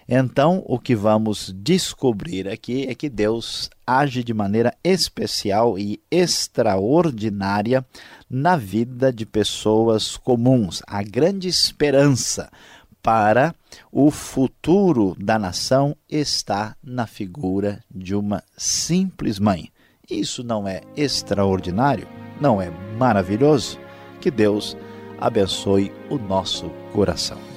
Então, 0.08 0.62
o 0.68 0.78
que 0.78 0.96
vamos 0.96 1.56
descobrir 1.56 2.50
aqui 2.50 2.88
é 2.90 2.94
que 2.94 3.10
Deus 3.10 3.70
age 3.88 4.22
de 4.22 4.34
maneira 4.34 4.76
especial 4.84 5.80
e 5.80 6.00
extraordinária 6.12 7.86
na 8.30 8.58
vida 8.58 9.14
de 9.14 9.26
pessoas 9.26 10.18
comuns. 10.18 10.84
A 10.86 11.02
grande 11.02 11.48
esperança 11.48 12.52
para 13.06 13.54
o 13.92 14.10
futuro 14.10 15.16
da 15.20 15.38
nação 15.38 15.96
está 16.10 16.76
na 16.84 17.06
figura 17.06 17.84
de 17.94 18.16
uma 18.16 18.44
simples 18.58 19.38
mãe. 19.38 19.70
Isso 20.10 20.44
não 20.44 20.68
é 20.68 20.82
extraordinário? 20.98 22.08
Não 22.42 22.60
é 22.60 22.72
maravilhoso? 22.98 23.80
Que 24.20 24.32
Deus 24.32 24.76
abençoe 25.20 25.94
o 26.10 26.18
nosso 26.18 26.68
coração. 26.94 27.55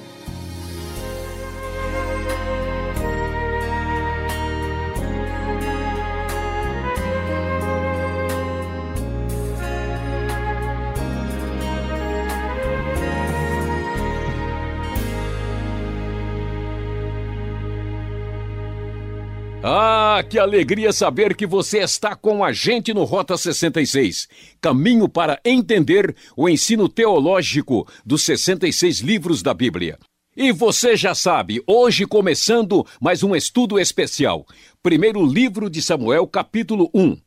Que 20.29 20.37
alegria 20.37 20.93
saber 20.93 21.35
que 21.35 21.47
você 21.47 21.79
está 21.79 22.15
com 22.15 22.43
a 22.43 22.53
gente 22.53 22.93
no 22.93 23.03
Rota 23.03 23.35
66. 23.35 24.29
Caminho 24.61 25.09
para 25.09 25.39
entender 25.43 26.15
o 26.37 26.47
ensino 26.47 26.87
teológico 26.87 27.87
dos 28.05 28.21
66 28.21 28.99
livros 28.99 29.41
da 29.41 29.55
Bíblia. 29.55 29.97
E 30.37 30.51
você 30.51 30.95
já 30.95 31.15
sabe, 31.15 31.63
hoje 31.65 32.05
começando 32.05 32.85
mais 33.01 33.23
um 33.23 33.35
estudo 33.35 33.79
especial. 33.79 34.45
Primeiro 34.83 35.25
livro 35.25 35.67
de 35.67 35.81
Samuel, 35.81 36.27
capítulo 36.27 36.91
1. 36.93 37.17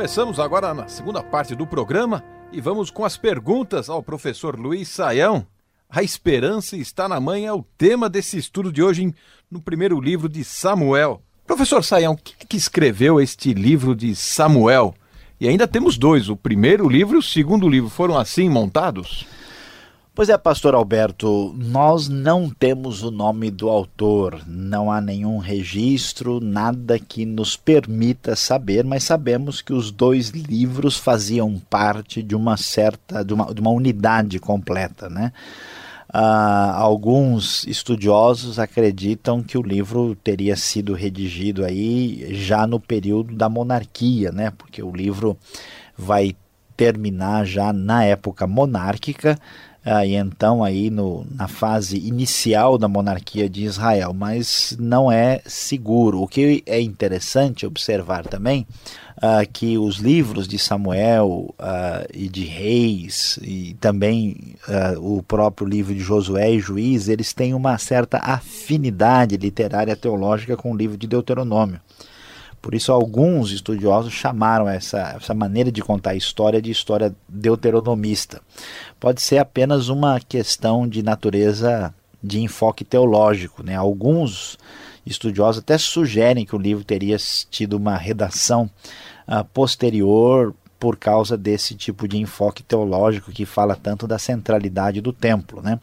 Começamos 0.00 0.40
agora 0.40 0.72
na 0.72 0.88
segunda 0.88 1.22
parte 1.22 1.54
do 1.54 1.66
programa 1.66 2.24
e 2.50 2.58
vamos 2.58 2.90
com 2.90 3.04
as 3.04 3.18
perguntas 3.18 3.90
ao 3.90 4.02
professor 4.02 4.58
Luiz 4.58 4.88
Saião. 4.88 5.46
A 5.90 6.02
esperança 6.02 6.74
está 6.74 7.06
na 7.06 7.20
mãe 7.20 7.46
é 7.46 7.52
o 7.52 7.62
tema 7.76 8.08
desse 8.08 8.38
estudo 8.38 8.72
de 8.72 8.82
hoje 8.82 9.14
no 9.50 9.60
primeiro 9.60 10.00
livro 10.00 10.26
de 10.26 10.42
Samuel. 10.42 11.20
Professor 11.46 11.84
Saião, 11.84 12.16
quem 12.16 12.34
que 12.48 12.56
escreveu 12.56 13.20
este 13.20 13.52
livro 13.52 13.94
de 13.94 14.16
Samuel? 14.16 14.94
E 15.38 15.46
ainda 15.46 15.68
temos 15.68 15.98
dois, 15.98 16.30
o 16.30 16.36
primeiro 16.36 16.88
livro 16.88 17.16
e 17.16 17.18
o 17.18 17.22
segundo 17.22 17.68
livro. 17.68 17.90
Foram 17.90 18.16
assim 18.16 18.48
montados? 18.48 19.26
Pois 20.20 20.28
é, 20.28 20.36
pastor 20.36 20.74
Alberto, 20.74 21.54
nós 21.56 22.06
não 22.06 22.50
temos 22.50 23.02
o 23.02 23.10
nome 23.10 23.50
do 23.50 23.70
autor, 23.70 24.42
não 24.46 24.92
há 24.92 25.00
nenhum 25.00 25.38
registro, 25.38 26.40
nada 26.40 26.98
que 26.98 27.24
nos 27.24 27.56
permita 27.56 28.36
saber, 28.36 28.84
mas 28.84 29.02
sabemos 29.02 29.62
que 29.62 29.72
os 29.72 29.90
dois 29.90 30.28
livros 30.28 30.98
faziam 30.98 31.58
parte 31.70 32.22
de 32.22 32.36
uma 32.36 32.58
certa, 32.58 33.24
de 33.24 33.32
uma, 33.32 33.54
de 33.54 33.62
uma 33.62 33.70
unidade 33.70 34.38
completa, 34.38 35.08
né? 35.08 35.32
Uh, 36.12 36.74
alguns 36.74 37.66
estudiosos 37.66 38.58
acreditam 38.58 39.42
que 39.42 39.56
o 39.56 39.62
livro 39.62 40.14
teria 40.16 40.54
sido 40.54 40.92
redigido 40.92 41.64
aí 41.64 42.34
já 42.34 42.66
no 42.66 42.78
período 42.78 43.34
da 43.34 43.48
monarquia, 43.48 44.30
né? 44.30 44.50
Porque 44.50 44.82
o 44.82 44.94
livro 44.94 45.34
vai 45.96 46.36
terminar 46.76 47.46
já 47.46 47.72
na 47.72 48.04
época 48.04 48.46
monárquica, 48.46 49.38
ah, 49.84 50.04
e 50.04 50.14
então 50.14 50.62
aí 50.62 50.90
no, 50.90 51.26
na 51.30 51.48
fase 51.48 51.96
inicial 51.96 52.76
da 52.76 52.86
monarquia 52.86 53.48
de 53.48 53.64
Israel, 53.64 54.12
mas 54.12 54.76
não 54.78 55.10
é 55.10 55.40
seguro. 55.46 56.20
O 56.20 56.28
que 56.28 56.62
é 56.66 56.80
interessante 56.80 57.64
observar 57.64 58.26
também 58.26 58.66
ah, 59.22 59.44
que 59.44 59.78
os 59.78 59.96
livros 59.96 60.46
de 60.46 60.58
Samuel 60.58 61.54
ah, 61.58 62.06
e 62.12 62.28
de 62.28 62.44
Reis 62.44 63.38
e 63.42 63.74
também 63.80 64.54
ah, 64.68 64.94
o 64.98 65.22
próprio 65.22 65.66
livro 65.66 65.94
de 65.94 66.00
Josué 66.00 66.52
e 66.52 66.60
Juiz, 66.60 67.08
eles 67.08 67.32
têm 67.32 67.54
uma 67.54 67.78
certa 67.78 68.18
afinidade 68.18 69.36
literária 69.38 69.96
teológica 69.96 70.56
com 70.56 70.72
o 70.72 70.76
livro 70.76 70.98
de 70.98 71.06
Deuteronômio. 71.06 71.80
Por 72.60 72.74
isso, 72.74 72.92
alguns 72.92 73.52
estudiosos 73.52 74.12
chamaram 74.12 74.68
essa, 74.68 75.16
essa 75.16 75.34
maneira 75.34 75.72
de 75.72 75.82
contar 75.82 76.10
a 76.10 76.16
história 76.16 76.60
de 76.60 76.70
história 76.70 77.14
deuteronomista. 77.28 78.42
Pode 78.98 79.22
ser 79.22 79.38
apenas 79.38 79.88
uma 79.88 80.20
questão 80.20 80.86
de 80.86 81.02
natureza 81.02 81.94
de 82.22 82.40
enfoque 82.40 82.84
teológico. 82.84 83.62
Né? 83.62 83.74
Alguns 83.74 84.58
estudiosos 85.06 85.62
até 85.62 85.78
sugerem 85.78 86.44
que 86.44 86.54
o 86.54 86.58
livro 86.58 86.84
teria 86.84 87.16
tido 87.50 87.74
uma 87.74 87.96
redação 87.96 88.70
uh, 89.26 89.44
posterior 89.54 90.54
por 90.80 90.96
causa 90.96 91.36
desse 91.36 91.74
tipo 91.74 92.08
de 92.08 92.16
enfoque 92.16 92.62
teológico 92.62 93.30
que 93.30 93.44
fala 93.44 93.76
tanto 93.76 94.06
da 94.06 94.18
centralidade 94.18 95.02
do 95.02 95.12
templo, 95.12 95.60
né? 95.60 95.78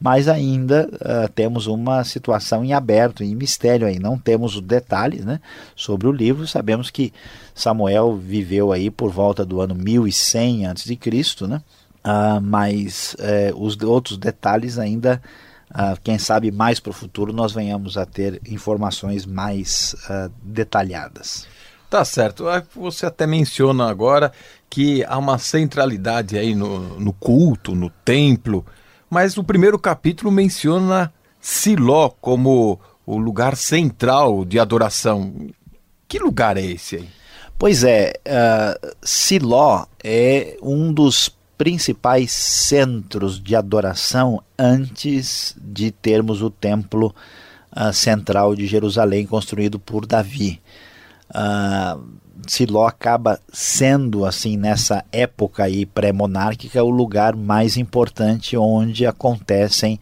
Mas 0.00 0.26
ainda 0.26 0.90
uh, 0.94 1.32
temos 1.32 1.68
uma 1.68 2.02
situação 2.02 2.64
em 2.64 2.72
aberto, 2.72 3.22
em 3.22 3.36
mistério 3.36 3.86
aí, 3.86 4.00
não 4.00 4.18
temos 4.18 4.56
os 4.56 4.60
detalhes, 4.60 5.24
né, 5.24 5.40
sobre 5.76 6.08
o 6.08 6.12
livro. 6.12 6.44
Sabemos 6.48 6.90
que 6.90 7.12
Samuel 7.54 8.16
viveu 8.16 8.72
aí 8.72 8.90
por 8.90 9.12
volta 9.12 9.46
do 9.46 9.60
ano 9.60 9.76
1100 9.76 10.66
a.C., 10.66 10.98
né? 11.46 11.62
Uh, 12.04 12.40
mas 12.42 13.14
uh, 13.20 13.56
os 13.56 13.80
outros 13.80 14.18
detalhes 14.18 14.76
ainda 14.76 15.22
Uh, 15.74 15.98
quem 16.04 16.18
sabe 16.18 16.50
mais 16.50 16.78
para 16.78 16.90
o 16.90 16.92
futuro 16.92 17.32
nós 17.32 17.50
venhamos 17.50 17.96
a 17.96 18.04
ter 18.04 18.42
informações 18.46 19.24
mais 19.24 19.96
detalhadas. 20.42 21.46
Tá 21.92 22.06
certo. 22.06 22.48
Ah, 22.48 22.62
você 22.74 23.04
até 23.04 23.26
menciona 23.26 23.86
agora 23.86 24.32
que 24.70 25.04
há 25.04 25.18
uma 25.18 25.36
centralidade 25.36 26.38
aí 26.38 26.54
no, 26.54 26.98
no 26.98 27.12
culto, 27.12 27.74
no 27.74 27.90
templo, 27.90 28.64
mas 29.10 29.36
o 29.36 29.44
primeiro 29.44 29.78
capítulo 29.78 30.32
menciona 30.32 31.12
Siló 31.38 32.08
como 32.08 32.80
o 33.04 33.18
lugar 33.18 33.56
central 33.56 34.42
de 34.42 34.58
adoração. 34.58 35.34
Que 36.08 36.18
lugar 36.18 36.56
é 36.56 36.62
esse 36.64 36.96
aí? 36.96 37.08
Pois 37.58 37.84
é, 37.84 38.14
uh, 38.26 38.96
Siló 39.02 39.84
é 40.02 40.56
um 40.62 40.94
dos 40.94 41.28
principais 41.58 42.32
centros 42.32 43.38
de 43.38 43.54
adoração 43.54 44.42
antes 44.58 45.54
de 45.60 45.90
termos 45.90 46.40
o 46.40 46.48
templo 46.48 47.14
uh, 47.76 47.92
central 47.92 48.56
de 48.56 48.66
Jerusalém 48.66 49.26
construído 49.26 49.78
por 49.78 50.06
Davi. 50.06 50.58
Uh, 51.34 52.22
Siló 52.46 52.86
acaba 52.86 53.40
sendo 53.52 54.24
assim 54.24 54.56
nessa 54.56 55.04
época 55.12 55.64
aí 55.64 55.86
pré-monárquica 55.86 56.82
o 56.82 56.90
lugar 56.90 57.36
mais 57.36 57.76
importante 57.76 58.56
onde 58.56 59.06
acontecem 59.06 60.00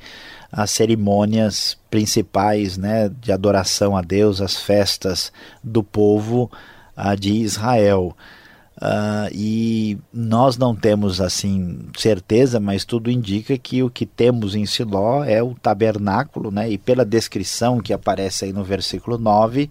as 0.50 0.70
cerimônias 0.70 1.78
principais 1.90 2.76
né, 2.76 3.08
de 3.20 3.30
adoração 3.30 3.96
a 3.96 4.02
Deus, 4.02 4.40
as 4.40 4.56
festas 4.56 5.32
do 5.62 5.82
povo 5.82 6.50
uh, 6.96 7.16
de 7.16 7.32
Israel. 7.32 8.16
Uh, 8.76 9.28
e 9.32 9.98
nós 10.12 10.56
não 10.56 10.74
temos 10.74 11.20
assim 11.20 11.80
certeza, 11.96 12.58
mas 12.58 12.84
tudo 12.84 13.10
indica 13.10 13.56
que 13.58 13.82
o 13.82 13.90
que 13.90 14.06
temos 14.06 14.54
em 14.54 14.64
Siló 14.64 15.22
é 15.22 15.42
o 15.42 15.54
tabernáculo, 15.54 16.50
né? 16.50 16.70
E 16.70 16.78
pela 16.78 17.04
descrição 17.04 17.78
que 17.78 17.92
aparece 17.92 18.46
aí 18.46 18.52
no 18.52 18.64
versículo 18.64 19.18
9, 19.18 19.70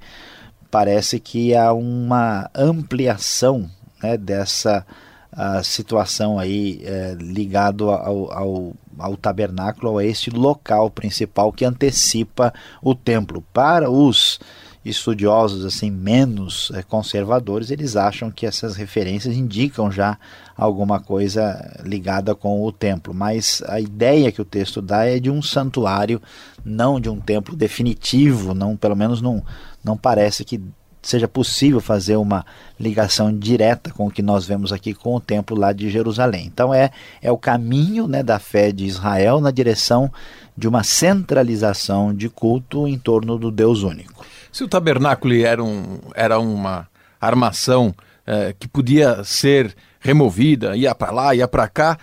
parece 0.69 1.19
que 1.19 1.55
há 1.55 1.73
uma 1.73 2.49
ampliação 2.55 3.69
né, 4.01 4.17
dessa 4.17 4.85
uh, 5.33 5.63
situação 5.63 6.39
aí 6.39 6.83
uh, 6.83 7.15
ligado 7.21 7.89
ao, 7.89 8.31
ao, 8.31 8.73
ao 8.97 9.17
tabernáculo, 9.17 9.97
a 9.97 10.05
este 10.05 10.29
local 10.29 10.89
principal 10.89 11.51
que 11.51 11.65
antecipa 11.65 12.53
o 12.81 12.93
templo. 12.93 13.43
Para 13.53 13.89
os 13.89 14.39
estudiosos 14.83 15.65
assim 15.65 15.91
menos 15.91 16.71
é, 16.73 16.81
conservadores, 16.81 17.69
eles 17.69 17.95
acham 17.95 18.31
que 18.31 18.45
essas 18.45 18.75
referências 18.75 19.35
indicam 19.35 19.91
já 19.91 20.17
alguma 20.55 20.99
coisa 20.99 21.81
ligada 21.83 22.33
com 22.33 22.63
o 22.63 22.71
templo, 22.71 23.13
mas 23.13 23.61
a 23.67 23.79
ideia 23.79 24.31
que 24.31 24.41
o 24.41 24.45
texto 24.45 24.81
dá 24.81 25.05
é 25.05 25.19
de 25.19 25.29
um 25.29 25.41
santuário, 25.41 26.21
não 26.63 26.99
de 26.99 27.09
um 27.09 27.19
templo 27.19 27.55
definitivo, 27.55 28.53
não 28.53 28.75
pelo 28.75 28.95
menos 28.95 29.21
não, 29.21 29.43
não 29.83 29.97
parece 29.97 30.45
que 30.45 30.61
seja 31.01 31.27
possível 31.27 31.79
fazer 31.79 32.17
uma 32.17 32.45
ligação 32.79 33.35
direta 33.37 33.91
com 33.91 34.07
o 34.07 34.11
que 34.11 34.21
nós 34.21 34.45
vemos 34.45 34.73
aqui 34.73 34.93
com 34.93 35.15
o 35.15 35.19
templo 35.19 35.57
lá 35.57 35.71
de 35.71 35.89
Jerusalém. 35.89 36.45
Então 36.45 36.73
é, 36.73 36.91
é 37.21 37.31
o 37.31 37.37
caminho 37.37 38.07
né, 38.07 38.21
da 38.21 38.37
fé 38.37 38.71
de 38.71 38.85
Israel 38.85 39.39
na 39.39 39.51
direção 39.51 40.11
de 40.59 40.67
uma 40.67 40.83
centralização 40.83 42.13
de 42.13 42.29
culto 42.29 42.87
em 42.87 42.99
torno 42.99 43.37
do 43.37 43.49
Deus 43.49 43.81
único. 43.81 44.25
Se 44.51 44.63
o 44.63 44.67
tabernáculo 44.67 45.33
era, 45.33 45.63
um, 45.63 45.99
era 46.13 46.37
uma 46.39 46.87
armação 47.19 47.95
é, 48.27 48.53
que 48.57 48.67
podia 48.67 49.23
ser 49.23 49.75
removida, 49.99 50.75
ia 50.75 50.93
para 50.93 51.11
lá, 51.11 51.33
ia 51.33 51.47
para 51.47 51.67
cá, 51.67 51.97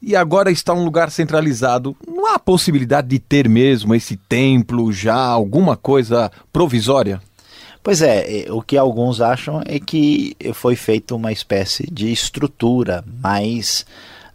e 0.00 0.16
agora 0.16 0.50
está 0.50 0.72
um 0.72 0.84
lugar 0.84 1.10
centralizado, 1.10 1.94
não 2.06 2.32
há 2.32 2.38
possibilidade 2.38 3.08
de 3.08 3.18
ter 3.18 3.48
mesmo 3.48 3.94
esse 3.94 4.16
templo 4.16 4.92
já, 4.92 5.16
alguma 5.16 5.76
coisa 5.76 6.30
provisória? 6.52 7.20
Pois 7.82 8.02
é, 8.02 8.46
o 8.50 8.62
que 8.62 8.76
alguns 8.76 9.20
acham 9.20 9.62
é 9.66 9.78
que 9.80 10.36
foi 10.52 10.76
feita 10.76 11.14
uma 11.14 11.32
espécie 11.32 11.88
de 11.90 12.12
estrutura 12.12 13.04
mais 13.22 13.84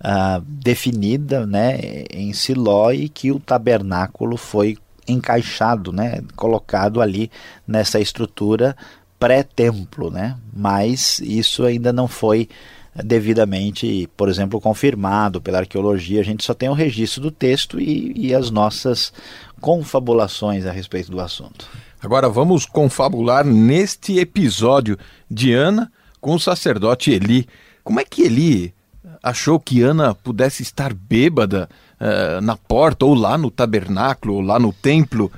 uh, 0.03 0.41
definida 0.41 1.45
né, 1.45 2.05
em 2.11 2.33
Siló 2.33 2.91
e 2.91 3.07
que 3.07 3.31
o 3.31 3.39
tabernáculo 3.39 4.37
foi 4.37 4.77
encaixado, 5.07 5.91
né, 5.91 6.21
colocado 6.35 7.01
ali 7.01 7.31
nessa 7.67 7.99
estrutura 7.99 8.75
pré-templo, 9.19 10.09
né? 10.09 10.37
Mas 10.53 11.19
isso 11.19 11.63
ainda 11.63 11.93
não 11.93 12.07
foi 12.09 12.49
devidamente, 12.93 14.09
por 14.15 14.29
exemplo, 14.29 14.59
confirmado 14.59 15.41
pela 15.41 15.59
arqueologia. 15.59 16.19
A 16.19 16.23
gente 16.23 16.43
só 16.43 16.53
tem 16.53 16.69
o 16.69 16.73
registro 16.73 17.21
do 17.21 17.31
texto 17.31 17.79
e, 17.79 18.11
e 18.15 18.35
as 18.35 18.51
nossas 18.51 19.13
confabulações 19.61 20.65
a 20.65 20.71
respeito 20.71 21.09
do 21.09 21.21
assunto. 21.21 21.67
Agora 22.01 22.27
vamos 22.27 22.65
confabular 22.65 23.45
neste 23.45 24.19
episódio 24.19 24.97
de 25.31 25.53
Ana 25.53 25.89
com 26.19 26.35
o 26.35 26.39
sacerdote 26.39 27.11
Eli. 27.11 27.47
Como 27.81 27.99
é 27.99 28.03
que 28.03 28.23
Eli 28.23 28.73
achou 29.23 29.57
que 29.57 29.81
Ana 29.81 30.13
pudesse 30.13 30.61
estar 30.61 30.93
bêbada 30.93 31.69
uh, 31.99 32.41
na 32.41 32.57
porta, 32.57 33.05
ou 33.05 33.13
lá 33.13 33.37
no 33.37 33.49
tabernáculo, 33.49 34.35
ou 34.35 34.41
lá 34.41 34.59
no 34.59 34.73
templo. 34.73 35.31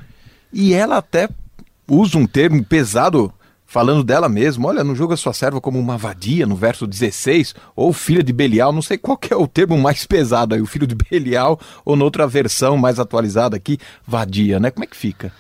E 0.51 0.73
ela 0.73 0.97
até 0.97 1.29
usa 1.87 2.17
um 2.17 2.25
termo 2.25 2.63
pesado 2.65 3.31
falando 3.65 4.03
dela 4.03 4.27
mesma. 4.27 4.69
Olha, 4.69 4.83
não 4.83 4.95
julga 4.95 5.15
sua 5.15 5.33
serva 5.33 5.61
como 5.61 5.79
uma 5.79 5.97
vadia, 5.97 6.47
no 6.47 6.55
verso 6.55 6.87
16, 6.87 7.53
ou 7.75 7.93
filha 7.93 8.23
de 8.23 8.33
Belial, 8.33 8.73
não 8.73 8.81
sei 8.81 8.97
qual 8.97 9.19
é 9.29 9.35
o 9.35 9.47
termo 9.47 9.77
mais 9.77 10.05
pesado 10.05 10.55
aí, 10.55 10.61
o 10.61 10.65
filho 10.65 10.87
de 10.87 10.95
Belial, 10.95 11.59
ou 11.83 11.95
noutra 11.95 12.27
versão 12.27 12.77
mais 12.77 12.99
atualizada 12.99 13.55
aqui, 13.55 13.77
vadia, 14.05 14.59
né? 14.59 14.71
Como 14.71 14.83
é 14.83 14.87
que 14.87 14.97
fica? 14.97 15.31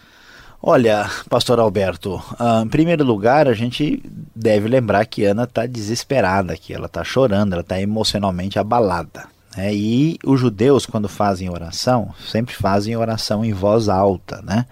Olha, 0.67 1.07
pastor 1.29 1.59
Alberto, 1.59 2.15
uh, 2.15 2.63
em 2.65 2.67
primeiro 2.67 3.03
lugar, 3.03 3.47
a 3.47 3.53
gente 3.53 4.01
deve 4.35 4.67
lembrar 4.67 5.05
que 5.05 5.23
Ana 5.23 5.43
está 5.43 5.67
desesperada, 5.67 6.57
que 6.57 6.73
ela 6.73 6.87
está 6.87 7.03
chorando, 7.03 7.53
ela 7.53 7.61
está 7.61 7.79
emocionalmente 7.79 8.57
abalada. 8.57 9.27
Né? 9.55 9.75
E 9.75 10.17
os 10.25 10.39
judeus, 10.39 10.87
quando 10.87 11.07
fazem 11.07 11.51
oração, 11.51 12.11
sempre 12.27 12.55
fazem 12.55 12.97
oração 12.97 13.45
em 13.45 13.53
voz 13.53 13.87
alta, 13.87 14.41
né? 14.41 14.65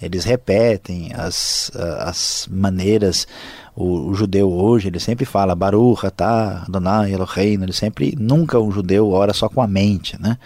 Eles 0.00 0.24
repetem 0.24 1.12
as, 1.14 1.70
as 1.98 2.48
maneiras. 2.50 3.28
O, 3.76 4.08
o 4.08 4.14
judeu 4.14 4.50
hoje, 4.50 4.88
ele 4.88 4.98
sempre 4.98 5.26
fala 5.26 5.54
Baruch, 5.54 6.10
tá, 6.12 6.64
Adonai, 6.66 7.12
Eloheinu, 7.12 7.66
ele 7.66 7.74
sempre, 7.74 8.16
nunca 8.18 8.58
um 8.58 8.72
judeu 8.72 9.10
ora 9.10 9.34
só 9.34 9.50
com 9.50 9.60
a 9.60 9.66
mente, 9.66 10.18
né? 10.18 10.38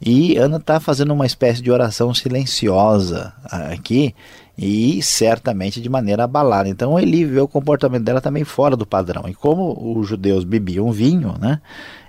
E 0.00 0.36
Ana 0.36 0.58
está 0.58 0.78
fazendo 0.78 1.12
uma 1.12 1.26
espécie 1.26 1.60
de 1.60 1.70
oração 1.70 2.14
silenciosa 2.14 3.32
aqui 3.50 4.14
e 4.56 5.02
certamente 5.02 5.80
de 5.80 5.88
maneira 5.88 6.24
abalada. 6.24 6.68
Então 6.68 6.98
ele 6.98 7.24
vê 7.24 7.40
o 7.40 7.48
comportamento 7.48 8.04
dela 8.04 8.20
também 8.20 8.44
fora 8.44 8.76
do 8.76 8.86
padrão. 8.86 9.28
E 9.28 9.34
como 9.34 9.96
os 9.96 10.08
judeus 10.08 10.44
bebiam 10.44 10.90
vinho, 10.92 11.34
né? 11.40 11.60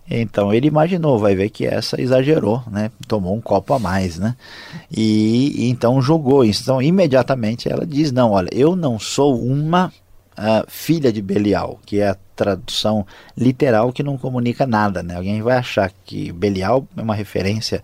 Então 0.09 0.51
ele 0.51 0.67
imaginou, 0.67 1.19
vai 1.19 1.35
ver 1.35 1.49
que 1.51 1.67
essa 1.67 2.01
exagerou, 2.01 2.63
né? 2.71 2.89
Tomou 3.07 3.35
um 3.35 3.41
copo 3.41 3.73
a 3.75 3.79
mais, 3.79 4.17
né? 4.17 4.35
E, 4.91 5.53
e 5.55 5.69
então 5.69 6.01
julgou 6.01 6.43
isso. 6.43 6.63
Então 6.63 6.81
imediatamente 6.81 7.69
ela 7.69 7.85
diz: 7.85 8.11
não, 8.11 8.31
olha, 8.31 8.49
eu 8.51 8.75
não 8.75 8.97
sou 8.97 9.39
uma 9.39 9.91
uh, 10.39 10.65
filha 10.67 11.11
de 11.11 11.21
Belial, 11.21 11.79
que 11.85 11.99
é 11.99 12.09
a 12.09 12.17
tradução 12.35 13.05
literal 13.37 13.91
que 13.91 14.01
não 14.01 14.17
comunica 14.17 14.65
nada, 14.65 15.03
né? 15.03 15.17
Alguém 15.17 15.41
vai 15.41 15.57
achar 15.57 15.91
que 16.05 16.31
Belial 16.31 16.87
é 16.95 17.01
uma 17.01 17.13
referência 17.13 17.83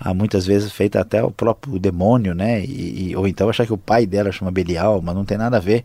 há 0.00 0.14
muitas 0.14 0.46
vezes 0.46 0.72
feita 0.72 0.98
até 0.98 1.22
o 1.22 1.30
próprio 1.30 1.78
demônio, 1.78 2.34
né? 2.34 2.64
E, 2.64 3.10
e, 3.10 3.16
ou 3.16 3.28
então 3.28 3.50
achar 3.50 3.66
que 3.66 3.72
o 3.72 3.76
pai 3.76 4.06
dela 4.06 4.32
chama 4.32 4.50
Belial, 4.50 5.02
mas 5.02 5.14
não 5.14 5.26
tem 5.26 5.36
nada 5.36 5.58
a 5.58 5.60
ver. 5.60 5.84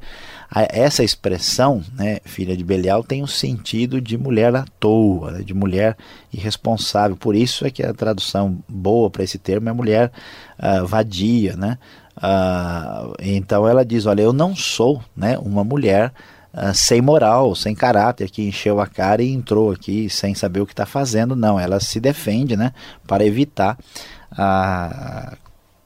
Essa 0.70 1.04
expressão, 1.04 1.84
né, 1.94 2.20
filha 2.24 2.56
de 2.56 2.64
Belial, 2.64 3.04
tem 3.04 3.22
um 3.22 3.28
sentido 3.28 4.00
de 4.00 4.18
mulher 4.18 4.56
à 4.56 4.64
toa, 4.80 5.32
né, 5.32 5.44
de 5.44 5.54
mulher 5.54 5.98
irresponsável. 6.32 7.18
Por 7.18 7.36
isso 7.36 7.68
é 7.68 7.70
que 7.70 7.84
a 7.84 7.94
tradução 7.94 8.58
boa 8.70 9.10
para 9.10 9.24
esse 9.24 9.38
termo 9.38 9.68
é 9.68 9.74
mulher 9.74 10.12
uh, 10.58 10.88
vadia, 10.88 11.58
né? 11.58 11.78
Uh, 12.18 13.14
então 13.20 13.68
ela 13.68 13.86
diz, 13.86 14.06
olha, 14.06 14.22
eu 14.22 14.34
não 14.34 14.56
sou, 14.56 15.02
né, 15.16 15.38
uma 15.38 15.64
mulher 15.64 16.12
Uh, 16.58 16.74
sem 16.74 17.02
moral, 17.02 17.54
sem 17.54 17.76
caráter, 17.76 18.32
que 18.32 18.42
encheu 18.42 18.80
a 18.80 18.88
cara 18.88 19.22
e 19.22 19.30
entrou 19.30 19.74
aqui 19.74 20.10
sem 20.10 20.34
saber 20.34 20.62
o 20.62 20.66
que 20.66 20.72
está 20.72 20.86
fazendo. 20.86 21.36
Não, 21.36 21.60
ela 21.60 21.82
se 21.82 22.00
defende 22.00 22.56
né, 22.56 22.72
para 23.06 23.26
evitar 23.26 23.78
uh, 24.32 25.36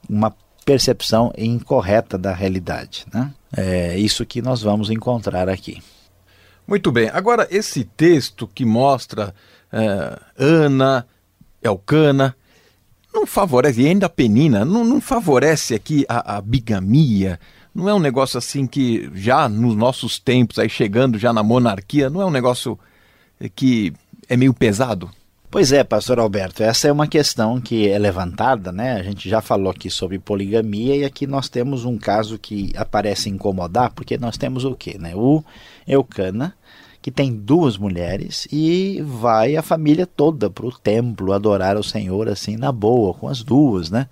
uma 0.08 0.32
percepção 0.64 1.34
incorreta 1.36 2.20
da 2.20 2.32
realidade. 2.32 3.08
Né? 3.12 3.34
É 3.58 3.98
isso 3.98 4.24
que 4.24 4.44
nós 4.44 4.62
vamos 4.62 4.92
encontrar 4.92 5.50
aqui. 5.50 5.82
Muito 6.68 6.92
bem. 6.92 7.10
Agora, 7.12 7.48
esse 7.50 7.84
texto 7.84 8.48
que 8.48 8.64
mostra 8.64 9.34
uh, 9.74 10.22
Ana, 10.38 11.08
Elcana, 11.64 12.36
não 13.14 13.26
favorece, 13.26 13.82
e 13.82 13.88
ainda 13.88 14.06
a 14.06 14.10
Penina, 14.10 14.64
não, 14.64 14.84
não 14.84 15.02
favorece 15.02 15.74
aqui 15.74 16.06
a, 16.08 16.38
a, 16.38 16.42
bigamia, 16.42 17.40
não 17.74 17.90
é 17.90 17.94
um 17.94 18.00
negócio 18.00 18.38
assim 18.38 18.68
que 18.68 19.10
já 19.14 19.48
nos 19.50 19.76
nossos 19.76 20.20
tempos, 20.20 20.60
aí 20.60 20.70
chegando 20.70 21.18
já 21.18 21.34
na 21.34 21.44
monarquia, 21.44 22.10
não 22.10 22.22
é 22.22 22.26
um 22.26 22.32
negócio 22.32 22.78
que 23.56 23.94
é 24.28 24.36
meio 24.36 24.54
pesado? 24.54 25.10
Pois 25.52 25.72
é, 25.72 25.84
pastor 25.84 26.20
Alberto, 26.20 26.62
essa 26.62 26.88
é 26.88 26.92
uma 26.92 27.08
questão 27.08 27.60
que 27.60 27.90
é 27.90 27.98
levantada, 27.98 28.72
né? 28.72 28.94
A 28.94 29.02
gente 29.02 29.28
já 29.28 29.42
falou 29.42 29.72
aqui 29.72 29.90
sobre 29.90 30.20
poligamia 30.20 30.96
e 30.96 31.04
aqui 31.04 31.26
nós 31.26 31.50
temos 31.50 31.86
um 31.86 31.98
caso 31.98 32.38
que 32.38 32.72
aparece 32.78 33.30
incomodar, 33.30 33.92
porque 33.92 34.16
nós 34.16 34.38
temos 34.38 34.64
o 34.64 34.76
quê, 34.76 34.98
né? 35.00 35.16
O 35.16 35.44
Eucana, 35.88 36.54
que 37.02 37.12
tem 37.12 37.34
duas 37.34 37.78
mulheres 37.78 38.48
e 38.52 39.02
vai 39.02 39.56
a 39.56 39.62
família 39.62 40.06
toda 40.06 40.50
para 40.50 40.66
o 40.66 40.72
templo 40.72 41.34
adorar 41.34 41.78
o 41.78 41.84
Senhor 41.84 42.28
assim 42.28 42.58
na 42.58 42.72
boa, 42.72 43.14
com 43.14 43.28
as 43.28 43.44
duas, 43.44 43.90
né? 43.90 44.08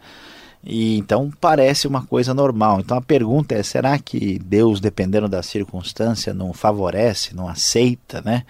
E 0.63 0.97
então 0.97 1.31
parece 1.39 1.87
uma 1.87 2.05
coisa 2.05 2.33
normal. 2.33 2.79
Então 2.79 2.97
a 2.97 3.01
pergunta 3.01 3.55
é: 3.55 3.63
será 3.63 3.97
que 3.99 4.39
Deus, 4.39 4.79
dependendo 4.79 5.27
da 5.27 5.43
circunstância, 5.43 6.33
não 6.33 6.53
favorece, 6.53 7.35
não 7.35 7.47
aceita, 7.47 8.21
né? 8.21 8.43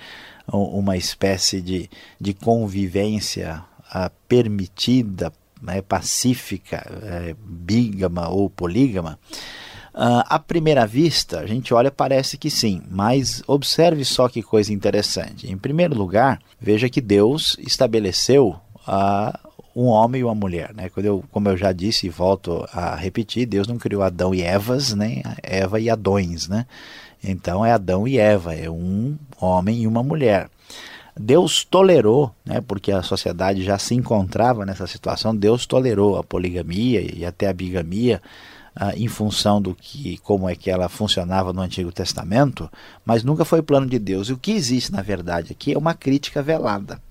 uma 0.51 0.95
espécie 0.95 1.61
de, 1.61 1.89
de 2.19 2.33
convivência 2.33 3.63
uh, 3.93 4.09
permitida, 4.27 5.31
né, 5.61 5.81
pacífica, 5.81 6.85
é, 7.03 7.35
bígama 7.43 8.29
ou 8.29 8.49
polígama, 8.49 9.19
uh, 9.97 10.23
à 10.27 10.37
primeira 10.37 10.85
vista, 10.85 11.39
a 11.39 11.47
gente 11.47 11.73
olha 11.73 11.89
parece 11.89 12.37
que 12.37 12.49
sim, 12.49 12.81
mas 12.89 13.41
observe 13.47 14.05
só 14.05 14.29
que 14.29 14.43
coisa 14.43 14.71
interessante. 14.71 15.51
Em 15.51 15.57
primeiro 15.57 15.95
lugar, 15.95 16.39
veja 16.61 16.87
que 16.87 17.01
Deus 17.01 17.57
estabeleceu 17.59 18.55
uh, 18.87 19.47
um 19.75 19.85
homem 19.85 20.21
e 20.21 20.23
uma 20.23 20.35
mulher. 20.35 20.73
Né? 20.73 20.89
Quando 20.89 21.07
eu, 21.07 21.23
como 21.31 21.49
eu 21.49 21.57
já 21.57 21.71
disse 21.71 22.05
e 22.05 22.09
volto 22.09 22.67
a 22.71 22.95
repetir, 22.95 23.47
Deus 23.47 23.67
não 23.67 23.77
criou 23.77 24.03
Adão 24.03 24.33
e 24.33 24.41
Evas, 24.41 24.93
nem 24.93 25.23
Eva 25.41 25.79
e 25.79 25.89
Adões. 25.89 26.47
Né? 26.47 26.65
Então 27.23 27.65
é 27.65 27.71
Adão 27.71 28.07
e 28.07 28.17
Eva, 28.17 28.53
é 28.53 28.69
um 28.69 29.17
homem 29.39 29.81
e 29.81 29.87
uma 29.87 30.03
mulher. 30.03 30.49
Deus 31.19 31.63
tolerou, 31.63 32.31
né, 32.45 32.61
porque 32.61 32.91
a 32.91 33.01
sociedade 33.01 33.63
já 33.63 33.79
se 33.79 33.95
encontrava 33.95 34.63
nessa 34.63 34.85
situação, 34.85 35.35
Deus 35.35 35.65
tolerou 35.65 36.15
a 36.15 36.23
poligamia 36.23 37.01
e 37.01 37.25
até 37.25 37.47
a 37.47 37.53
bigamia 37.53 38.21
ah, 38.79 38.93
em 38.95 39.07
função 39.07 39.61
do 39.61 39.73
que 39.73 40.17
como 40.19 40.47
é 40.47 40.55
que 40.55 40.69
ela 40.69 40.87
funcionava 40.87 41.51
no 41.51 41.61
Antigo 41.61 41.91
Testamento, 41.91 42.69
mas 43.03 43.23
nunca 43.23 43.43
foi 43.43 43.61
plano 43.61 43.87
de 43.87 43.97
Deus. 43.97 44.29
E 44.29 44.33
o 44.33 44.37
que 44.37 44.51
existe 44.51 44.91
na 44.91 45.01
verdade 45.01 45.51
aqui 45.51 45.73
é 45.73 45.77
uma 45.77 45.93
crítica 45.93 46.43
velada. 46.43 47.01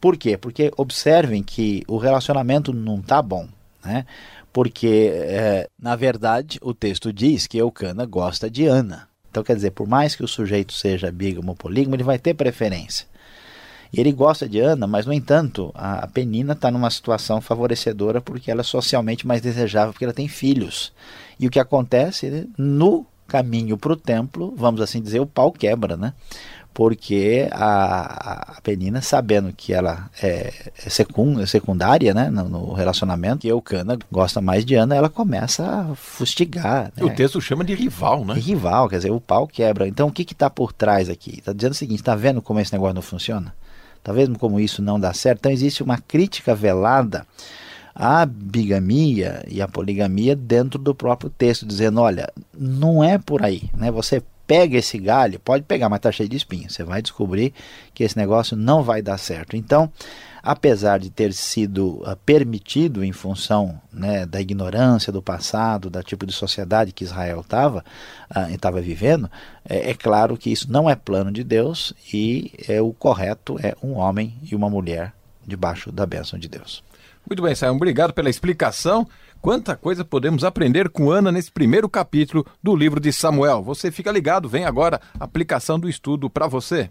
Por 0.00 0.16
quê? 0.16 0.36
Porque 0.36 0.72
observem 0.76 1.42
que 1.42 1.84
o 1.86 1.96
relacionamento 1.96 2.72
não 2.72 2.98
está 2.98 3.22
bom, 3.22 3.48
né? 3.84 4.04
Porque 4.52 5.10
é, 5.14 5.68
na 5.80 5.96
verdade 5.96 6.58
o 6.60 6.74
texto 6.74 7.12
diz 7.12 7.46
que 7.46 7.58
Eucana 7.58 8.04
gosta 8.04 8.50
de 8.50 8.66
Ana. 8.66 9.08
Então, 9.30 9.42
quer 9.42 9.56
dizer, 9.56 9.70
por 9.70 9.88
mais 9.88 10.14
que 10.14 10.22
o 10.22 10.28
sujeito 10.28 10.72
seja 10.72 11.10
bígamo 11.10 11.50
ou 11.50 11.56
polígamo, 11.56 11.96
ele 11.96 12.04
vai 12.04 12.18
ter 12.18 12.34
preferência. 12.34 13.06
E 13.96 14.00
ele 14.00 14.12
gosta 14.12 14.48
de 14.48 14.60
Ana, 14.60 14.86
mas, 14.86 15.06
no 15.06 15.12
entanto, 15.12 15.70
a, 15.74 16.06
Penina 16.06 16.52
está 16.52 16.70
numa 16.70 16.90
situação 16.90 17.40
favorecedora 17.40 18.20
porque 18.20 18.50
ela 18.50 18.60
é 18.60 18.64
socialmente 18.64 19.26
mais 19.26 19.40
desejável, 19.40 19.92
porque 19.92 20.04
ela 20.04 20.12
tem 20.12 20.28
filhos. 20.28 20.92
E 21.38 21.46
o 21.46 21.50
que 21.50 21.60
acontece 21.60 22.48
no 22.58 23.06
caminho 23.26 23.78
para 23.78 23.92
o 23.92 23.96
templo, 23.96 24.54
vamos 24.56 24.80
assim 24.80 25.00
dizer, 25.00 25.20
o 25.20 25.26
pau 25.26 25.50
quebra, 25.50 25.96
né? 25.96 26.12
porque 26.74 27.48
a, 27.52 28.56
a 28.56 28.60
Penina, 28.60 29.00
sabendo 29.00 29.52
que 29.56 29.72
ela 29.72 30.10
é, 30.20 30.52
é, 30.84 30.86
é 30.86 31.46
secundária 31.46 32.12
né, 32.12 32.28
no, 32.28 32.48
no, 32.48 32.72
relacionamento, 32.72 33.46
e 33.46 33.50
Eucana 33.50 33.96
gosta 34.10 34.40
mais 34.40 34.64
de 34.64 34.74
Ana, 34.74 34.96
ela 34.96 35.08
começa 35.08 35.64
a 35.64 35.94
fustigar. 35.94 36.92
Né? 36.96 37.04
O 37.04 37.10
texto 37.10 37.40
chama 37.40 37.64
de 37.64 37.74
rival, 37.74 38.24
né? 38.24 38.34
De 38.34 38.40
rival, 38.40 38.88
quer 38.88 38.96
dizer, 38.96 39.12
o 39.12 39.20
pau 39.20 39.46
quebra. 39.46 39.86
Então, 39.86 40.08
o 40.08 40.12
que 40.12 40.22
está 40.22 40.50
por 40.50 40.72
trás 40.72 41.08
aqui? 41.08 41.38
Está 41.38 41.52
dizendo 41.52 41.72
o 41.72 41.76
seguinte: 41.76 42.00
está 42.00 42.16
vendo 42.16 42.42
como 42.42 42.58
esse 42.58 42.72
negócio 42.72 42.94
não 42.94 43.02
funciona? 43.02 43.54
Está 44.04 44.12
vendo 44.12 44.38
como 44.38 44.60
isso 44.60 44.82
não 44.82 45.00
dá 45.00 45.14
certo? 45.14 45.38
Então, 45.38 45.50
existe 45.50 45.82
uma 45.82 45.96
crítica 45.96 46.54
velada 46.54 47.26
à 47.94 48.26
bigamia 48.26 49.42
e 49.48 49.62
à 49.62 49.66
poligamia 49.66 50.36
dentro 50.36 50.78
do 50.78 50.94
próprio 50.94 51.30
texto, 51.30 51.64
dizendo: 51.64 52.02
olha, 52.02 52.30
não 52.52 53.02
é 53.02 53.16
por 53.16 53.42
aí, 53.42 53.62
né? 53.72 53.90
Você 53.90 54.22
pega 54.46 54.76
esse 54.76 54.98
galho, 54.98 55.40
pode 55.40 55.64
pegar, 55.64 55.88
mas 55.88 56.00
está 56.00 56.12
cheio 56.12 56.28
de 56.28 56.36
espinhos. 56.36 56.74
Você 56.74 56.84
vai 56.84 57.00
descobrir 57.00 57.54
que 57.94 58.04
esse 58.04 58.14
negócio 58.14 58.54
não 58.54 58.82
vai 58.82 59.00
dar 59.00 59.16
certo. 59.16 59.56
Então, 59.56 59.90
apesar 60.44 60.98
de 60.98 61.08
ter 61.08 61.32
sido 61.32 62.02
uh, 62.02 62.14
permitido 62.26 63.02
em 63.02 63.12
função 63.12 63.80
né, 63.90 64.26
da 64.26 64.42
ignorância 64.42 65.10
do 65.10 65.22
passado, 65.22 65.88
da 65.88 66.02
tipo 66.02 66.26
de 66.26 66.34
sociedade 66.34 66.92
que 66.92 67.02
Israel 67.02 67.40
estava 67.40 67.82
uh, 68.30 68.52
estava 68.52 68.78
vivendo, 68.82 69.30
é, 69.66 69.90
é, 69.90 69.94
claro 69.94 70.36
que 70.36 70.52
isso 70.52 70.70
não 70.70 70.88
é 70.88 70.94
plano 70.94 71.32
de 71.32 71.42
Deus 71.42 71.94
e 72.12 72.52
é, 72.68 72.82
o 72.82 72.92
correto 72.92 73.58
é 73.58 73.74
um 73.82 73.94
homem 73.94 74.34
e 74.42 74.54
uma 74.54 74.68
mulher 74.68 75.14
debaixo 75.46 75.90
da 75.90 76.04
bênção 76.04 76.38
de 76.38 76.46
Deus. 76.46 76.84
Muito 77.26 77.42
bem, 77.42 77.54
Sayão, 77.54 77.76
obrigado 77.76 78.12
pela 78.12 78.28
explicação. 78.28 79.08
Quanta 79.40 79.74
coisa 79.74 80.04
podemos 80.04 80.44
aprender 80.44 80.90
com 80.90 81.10
Ana 81.10 81.32
nesse 81.32 81.50
primeiro 81.50 81.88
capítulo 81.88 82.46
do 82.62 82.76
livro 82.76 83.00
de 83.00 83.10
Samuel. 83.12 83.62
Você 83.62 83.90
fica 83.90 84.12
ligado, 84.12 84.46
vem 84.46 84.66
agora 84.66 85.00
a 85.18 85.24
aplicação 85.24 85.80
do 85.80 85.88
estudo 85.88 86.28
para 86.28 86.46
você. 86.46 86.90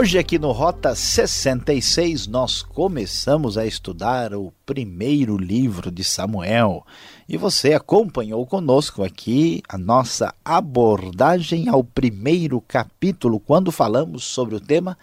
Hoje, 0.00 0.18
aqui 0.18 0.38
no 0.38 0.50
Rota 0.50 0.94
66, 0.94 2.26
nós 2.26 2.62
começamos 2.62 3.58
a 3.58 3.66
estudar 3.66 4.32
o 4.32 4.50
primeiro 4.64 5.36
livro 5.36 5.90
de 5.90 6.02
Samuel. 6.02 6.86
E 7.28 7.36
você 7.36 7.74
acompanhou 7.74 8.46
conosco 8.46 9.04
aqui 9.04 9.62
a 9.68 9.76
nossa 9.76 10.34
abordagem 10.42 11.68
ao 11.68 11.84
primeiro 11.84 12.62
capítulo, 12.62 13.38
quando 13.38 13.70
falamos 13.70 14.24
sobre 14.24 14.54
o 14.54 14.60
tema 14.60 14.96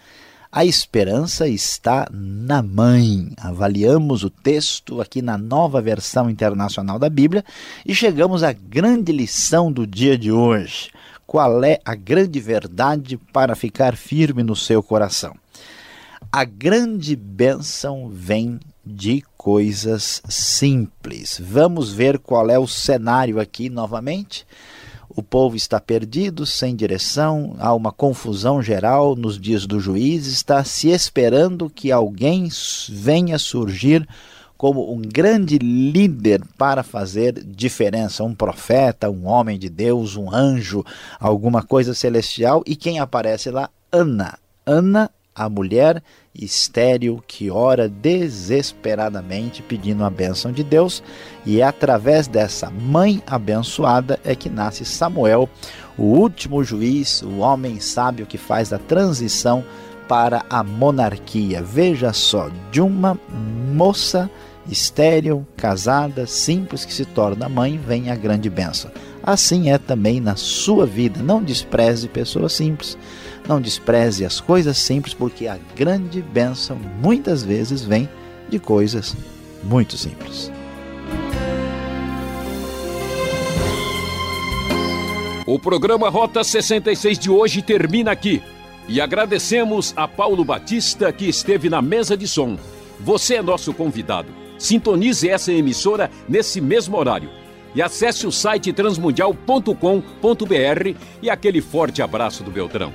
A 0.50 0.64
Esperança 0.64 1.46
está 1.46 2.08
na 2.10 2.60
Mãe. 2.60 3.30
Avaliamos 3.36 4.24
o 4.24 4.30
texto 4.30 5.00
aqui 5.00 5.22
na 5.22 5.38
nova 5.38 5.80
versão 5.80 6.28
internacional 6.28 6.98
da 6.98 7.08
Bíblia 7.08 7.44
e 7.86 7.94
chegamos 7.94 8.42
à 8.42 8.52
grande 8.52 9.12
lição 9.12 9.70
do 9.70 9.86
dia 9.86 10.18
de 10.18 10.32
hoje. 10.32 10.90
Qual 11.28 11.62
é 11.62 11.78
a 11.84 11.94
grande 11.94 12.40
verdade 12.40 13.18
para 13.34 13.54
ficar 13.54 13.94
firme 13.94 14.42
no 14.42 14.56
seu 14.56 14.82
coração? 14.82 15.36
A 16.32 16.42
grande 16.42 17.14
bênção 17.14 18.08
vem 18.08 18.58
de 18.82 19.22
coisas 19.36 20.22
simples. 20.26 21.38
Vamos 21.38 21.92
ver 21.92 22.18
qual 22.18 22.48
é 22.48 22.58
o 22.58 22.66
cenário 22.66 23.38
aqui 23.38 23.68
novamente. 23.68 24.46
O 25.06 25.22
povo 25.22 25.54
está 25.54 25.78
perdido, 25.78 26.46
sem 26.46 26.74
direção, 26.74 27.54
há 27.58 27.74
uma 27.74 27.92
confusão 27.92 28.62
geral 28.62 29.14
nos 29.14 29.38
dias 29.38 29.66
do 29.66 29.78
juiz, 29.78 30.26
está 30.28 30.64
se 30.64 30.88
esperando 30.88 31.68
que 31.68 31.92
alguém 31.92 32.48
venha 32.88 33.38
surgir 33.38 34.08
como 34.58 34.92
um 34.92 35.00
grande 35.00 35.56
líder 35.56 36.42
para 36.58 36.82
fazer 36.82 37.32
diferença, 37.32 38.24
um 38.24 38.34
profeta, 38.34 39.08
um 39.08 39.28
homem 39.28 39.56
de 39.56 39.70
Deus, 39.70 40.16
um 40.16 40.34
anjo, 40.34 40.84
alguma 41.20 41.62
coisa 41.62 41.94
celestial, 41.94 42.64
e 42.66 42.74
quem 42.74 42.98
aparece 42.98 43.52
lá? 43.52 43.70
Ana. 43.92 44.36
Ana, 44.66 45.08
a 45.32 45.48
mulher 45.48 46.02
estéril 46.34 47.22
que 47.26 47.50
ora 47.50 47.88
desesperadamente 47.88 49.62
pedindo 49.62 50.04
a 50.04 50.10
bênção 50.10 50.50
de 50.50 50.64
Deus, 50.64 51.04
e 51.46 51.60
é 51.60 51.64
através 51.64 52.26
dessa 52.26 52.68
mãe 52.68 53.22
abençoada 53.28 54.18
é 54.24 54.34
que 54.34 54.50
nasce 54.50 54.84
Samuel, 54.84 55.48
o 55.96 56.02
último 56.02 56.64
juiz, 56.64 57.22
o 57.22 57.38
homem 57.38 57.78
sábio 57.78 58.26
que 58.26 58.36
faz 58.36 58.72
a 58.72 58.78
transição 58.78 59.64
para 60.08 60.44
a 60.50 60.64
monarquia. 60.64 61.62
Veja 61.62 62.12
só, 62.12 62.50
de 62.72 62.80
uma 62.80 63.16
moça 63.74 64.28
estéril, 64.70 65.46
casada, 65.56 66.26
simples 66.26 66.84
que 66.84 66.92
se 66.92 67.04
torna 67.04 67.48
mãe, 67.48 67.78
vem 67.78 68.10
a 68.10 68.16
grande 68.16 68.50
bênção. 68.50 68.90
Assim 69.22 69.70
é 69.70 69.78
também 69.78 70.20
na 70.20 70.36
sua 70.36 70.86
vida. 70.86 71.22
Não 71.22 71.42
despreze 71.42 72.08
pessoas 72.08 72.52
simples 72.52 72.96
não 73.48 73.60
despreze 73.60 74.26
as 74.26 74.40
coisas 74.40 74.76
simples, 74.76 75.14
porque 75.14 75.46
a 75.48 75.58
grande 75.74 76.20
bênção 76.20 76.78
muitas 77.00 77.42
vezes 77.42 77.82
vem 77.82 78.06
de 78.50 78.58
coisas 78.58 79.16
muito 79.64 79.96
simples. 79.96 80.52
O 85.46 85.58
programa 85.58 86.10
Rota 86.10 86.44
66 86.44 87.18
de 87.18 87.30
hoje 87.30 87.62
termina 87.62 88.10
aqui. 88.12 88.42
E 88.86 89.00
agradecemos 89.00 89.94
a 89.96 90.06
Paulo 90.06 90.44
Batista 90.44 91.10
que 91.10 91.26
esteve 91.26 91.70
na 91.70 91.80
mesa 91.80 92.16
de 92.16 92.28
som. 92.28 92.58
Você 93.00 93.36
é 93.36 93.42
nosso 93.42 93.72
convidado. 93.72 94.28
Sintonize 94.58 95.28
essa 95.28 95.52
emissora 95.52 96.10
nesse 96.28 96.60
mesmo 96.60 96.96
horário. 96.96 97.30
E 97.74 97.82
acesse 97.82 98.26
o 98.26 98.32
site 98.32 98.72
transmundial.com.br 98.72 100.94
e 101.22 101.30
aquele 101.30 101.60
forte 101.60 102.02
abraço 102.02 102.42
do 102.42 102.50
Beltrão. 102.50 102.92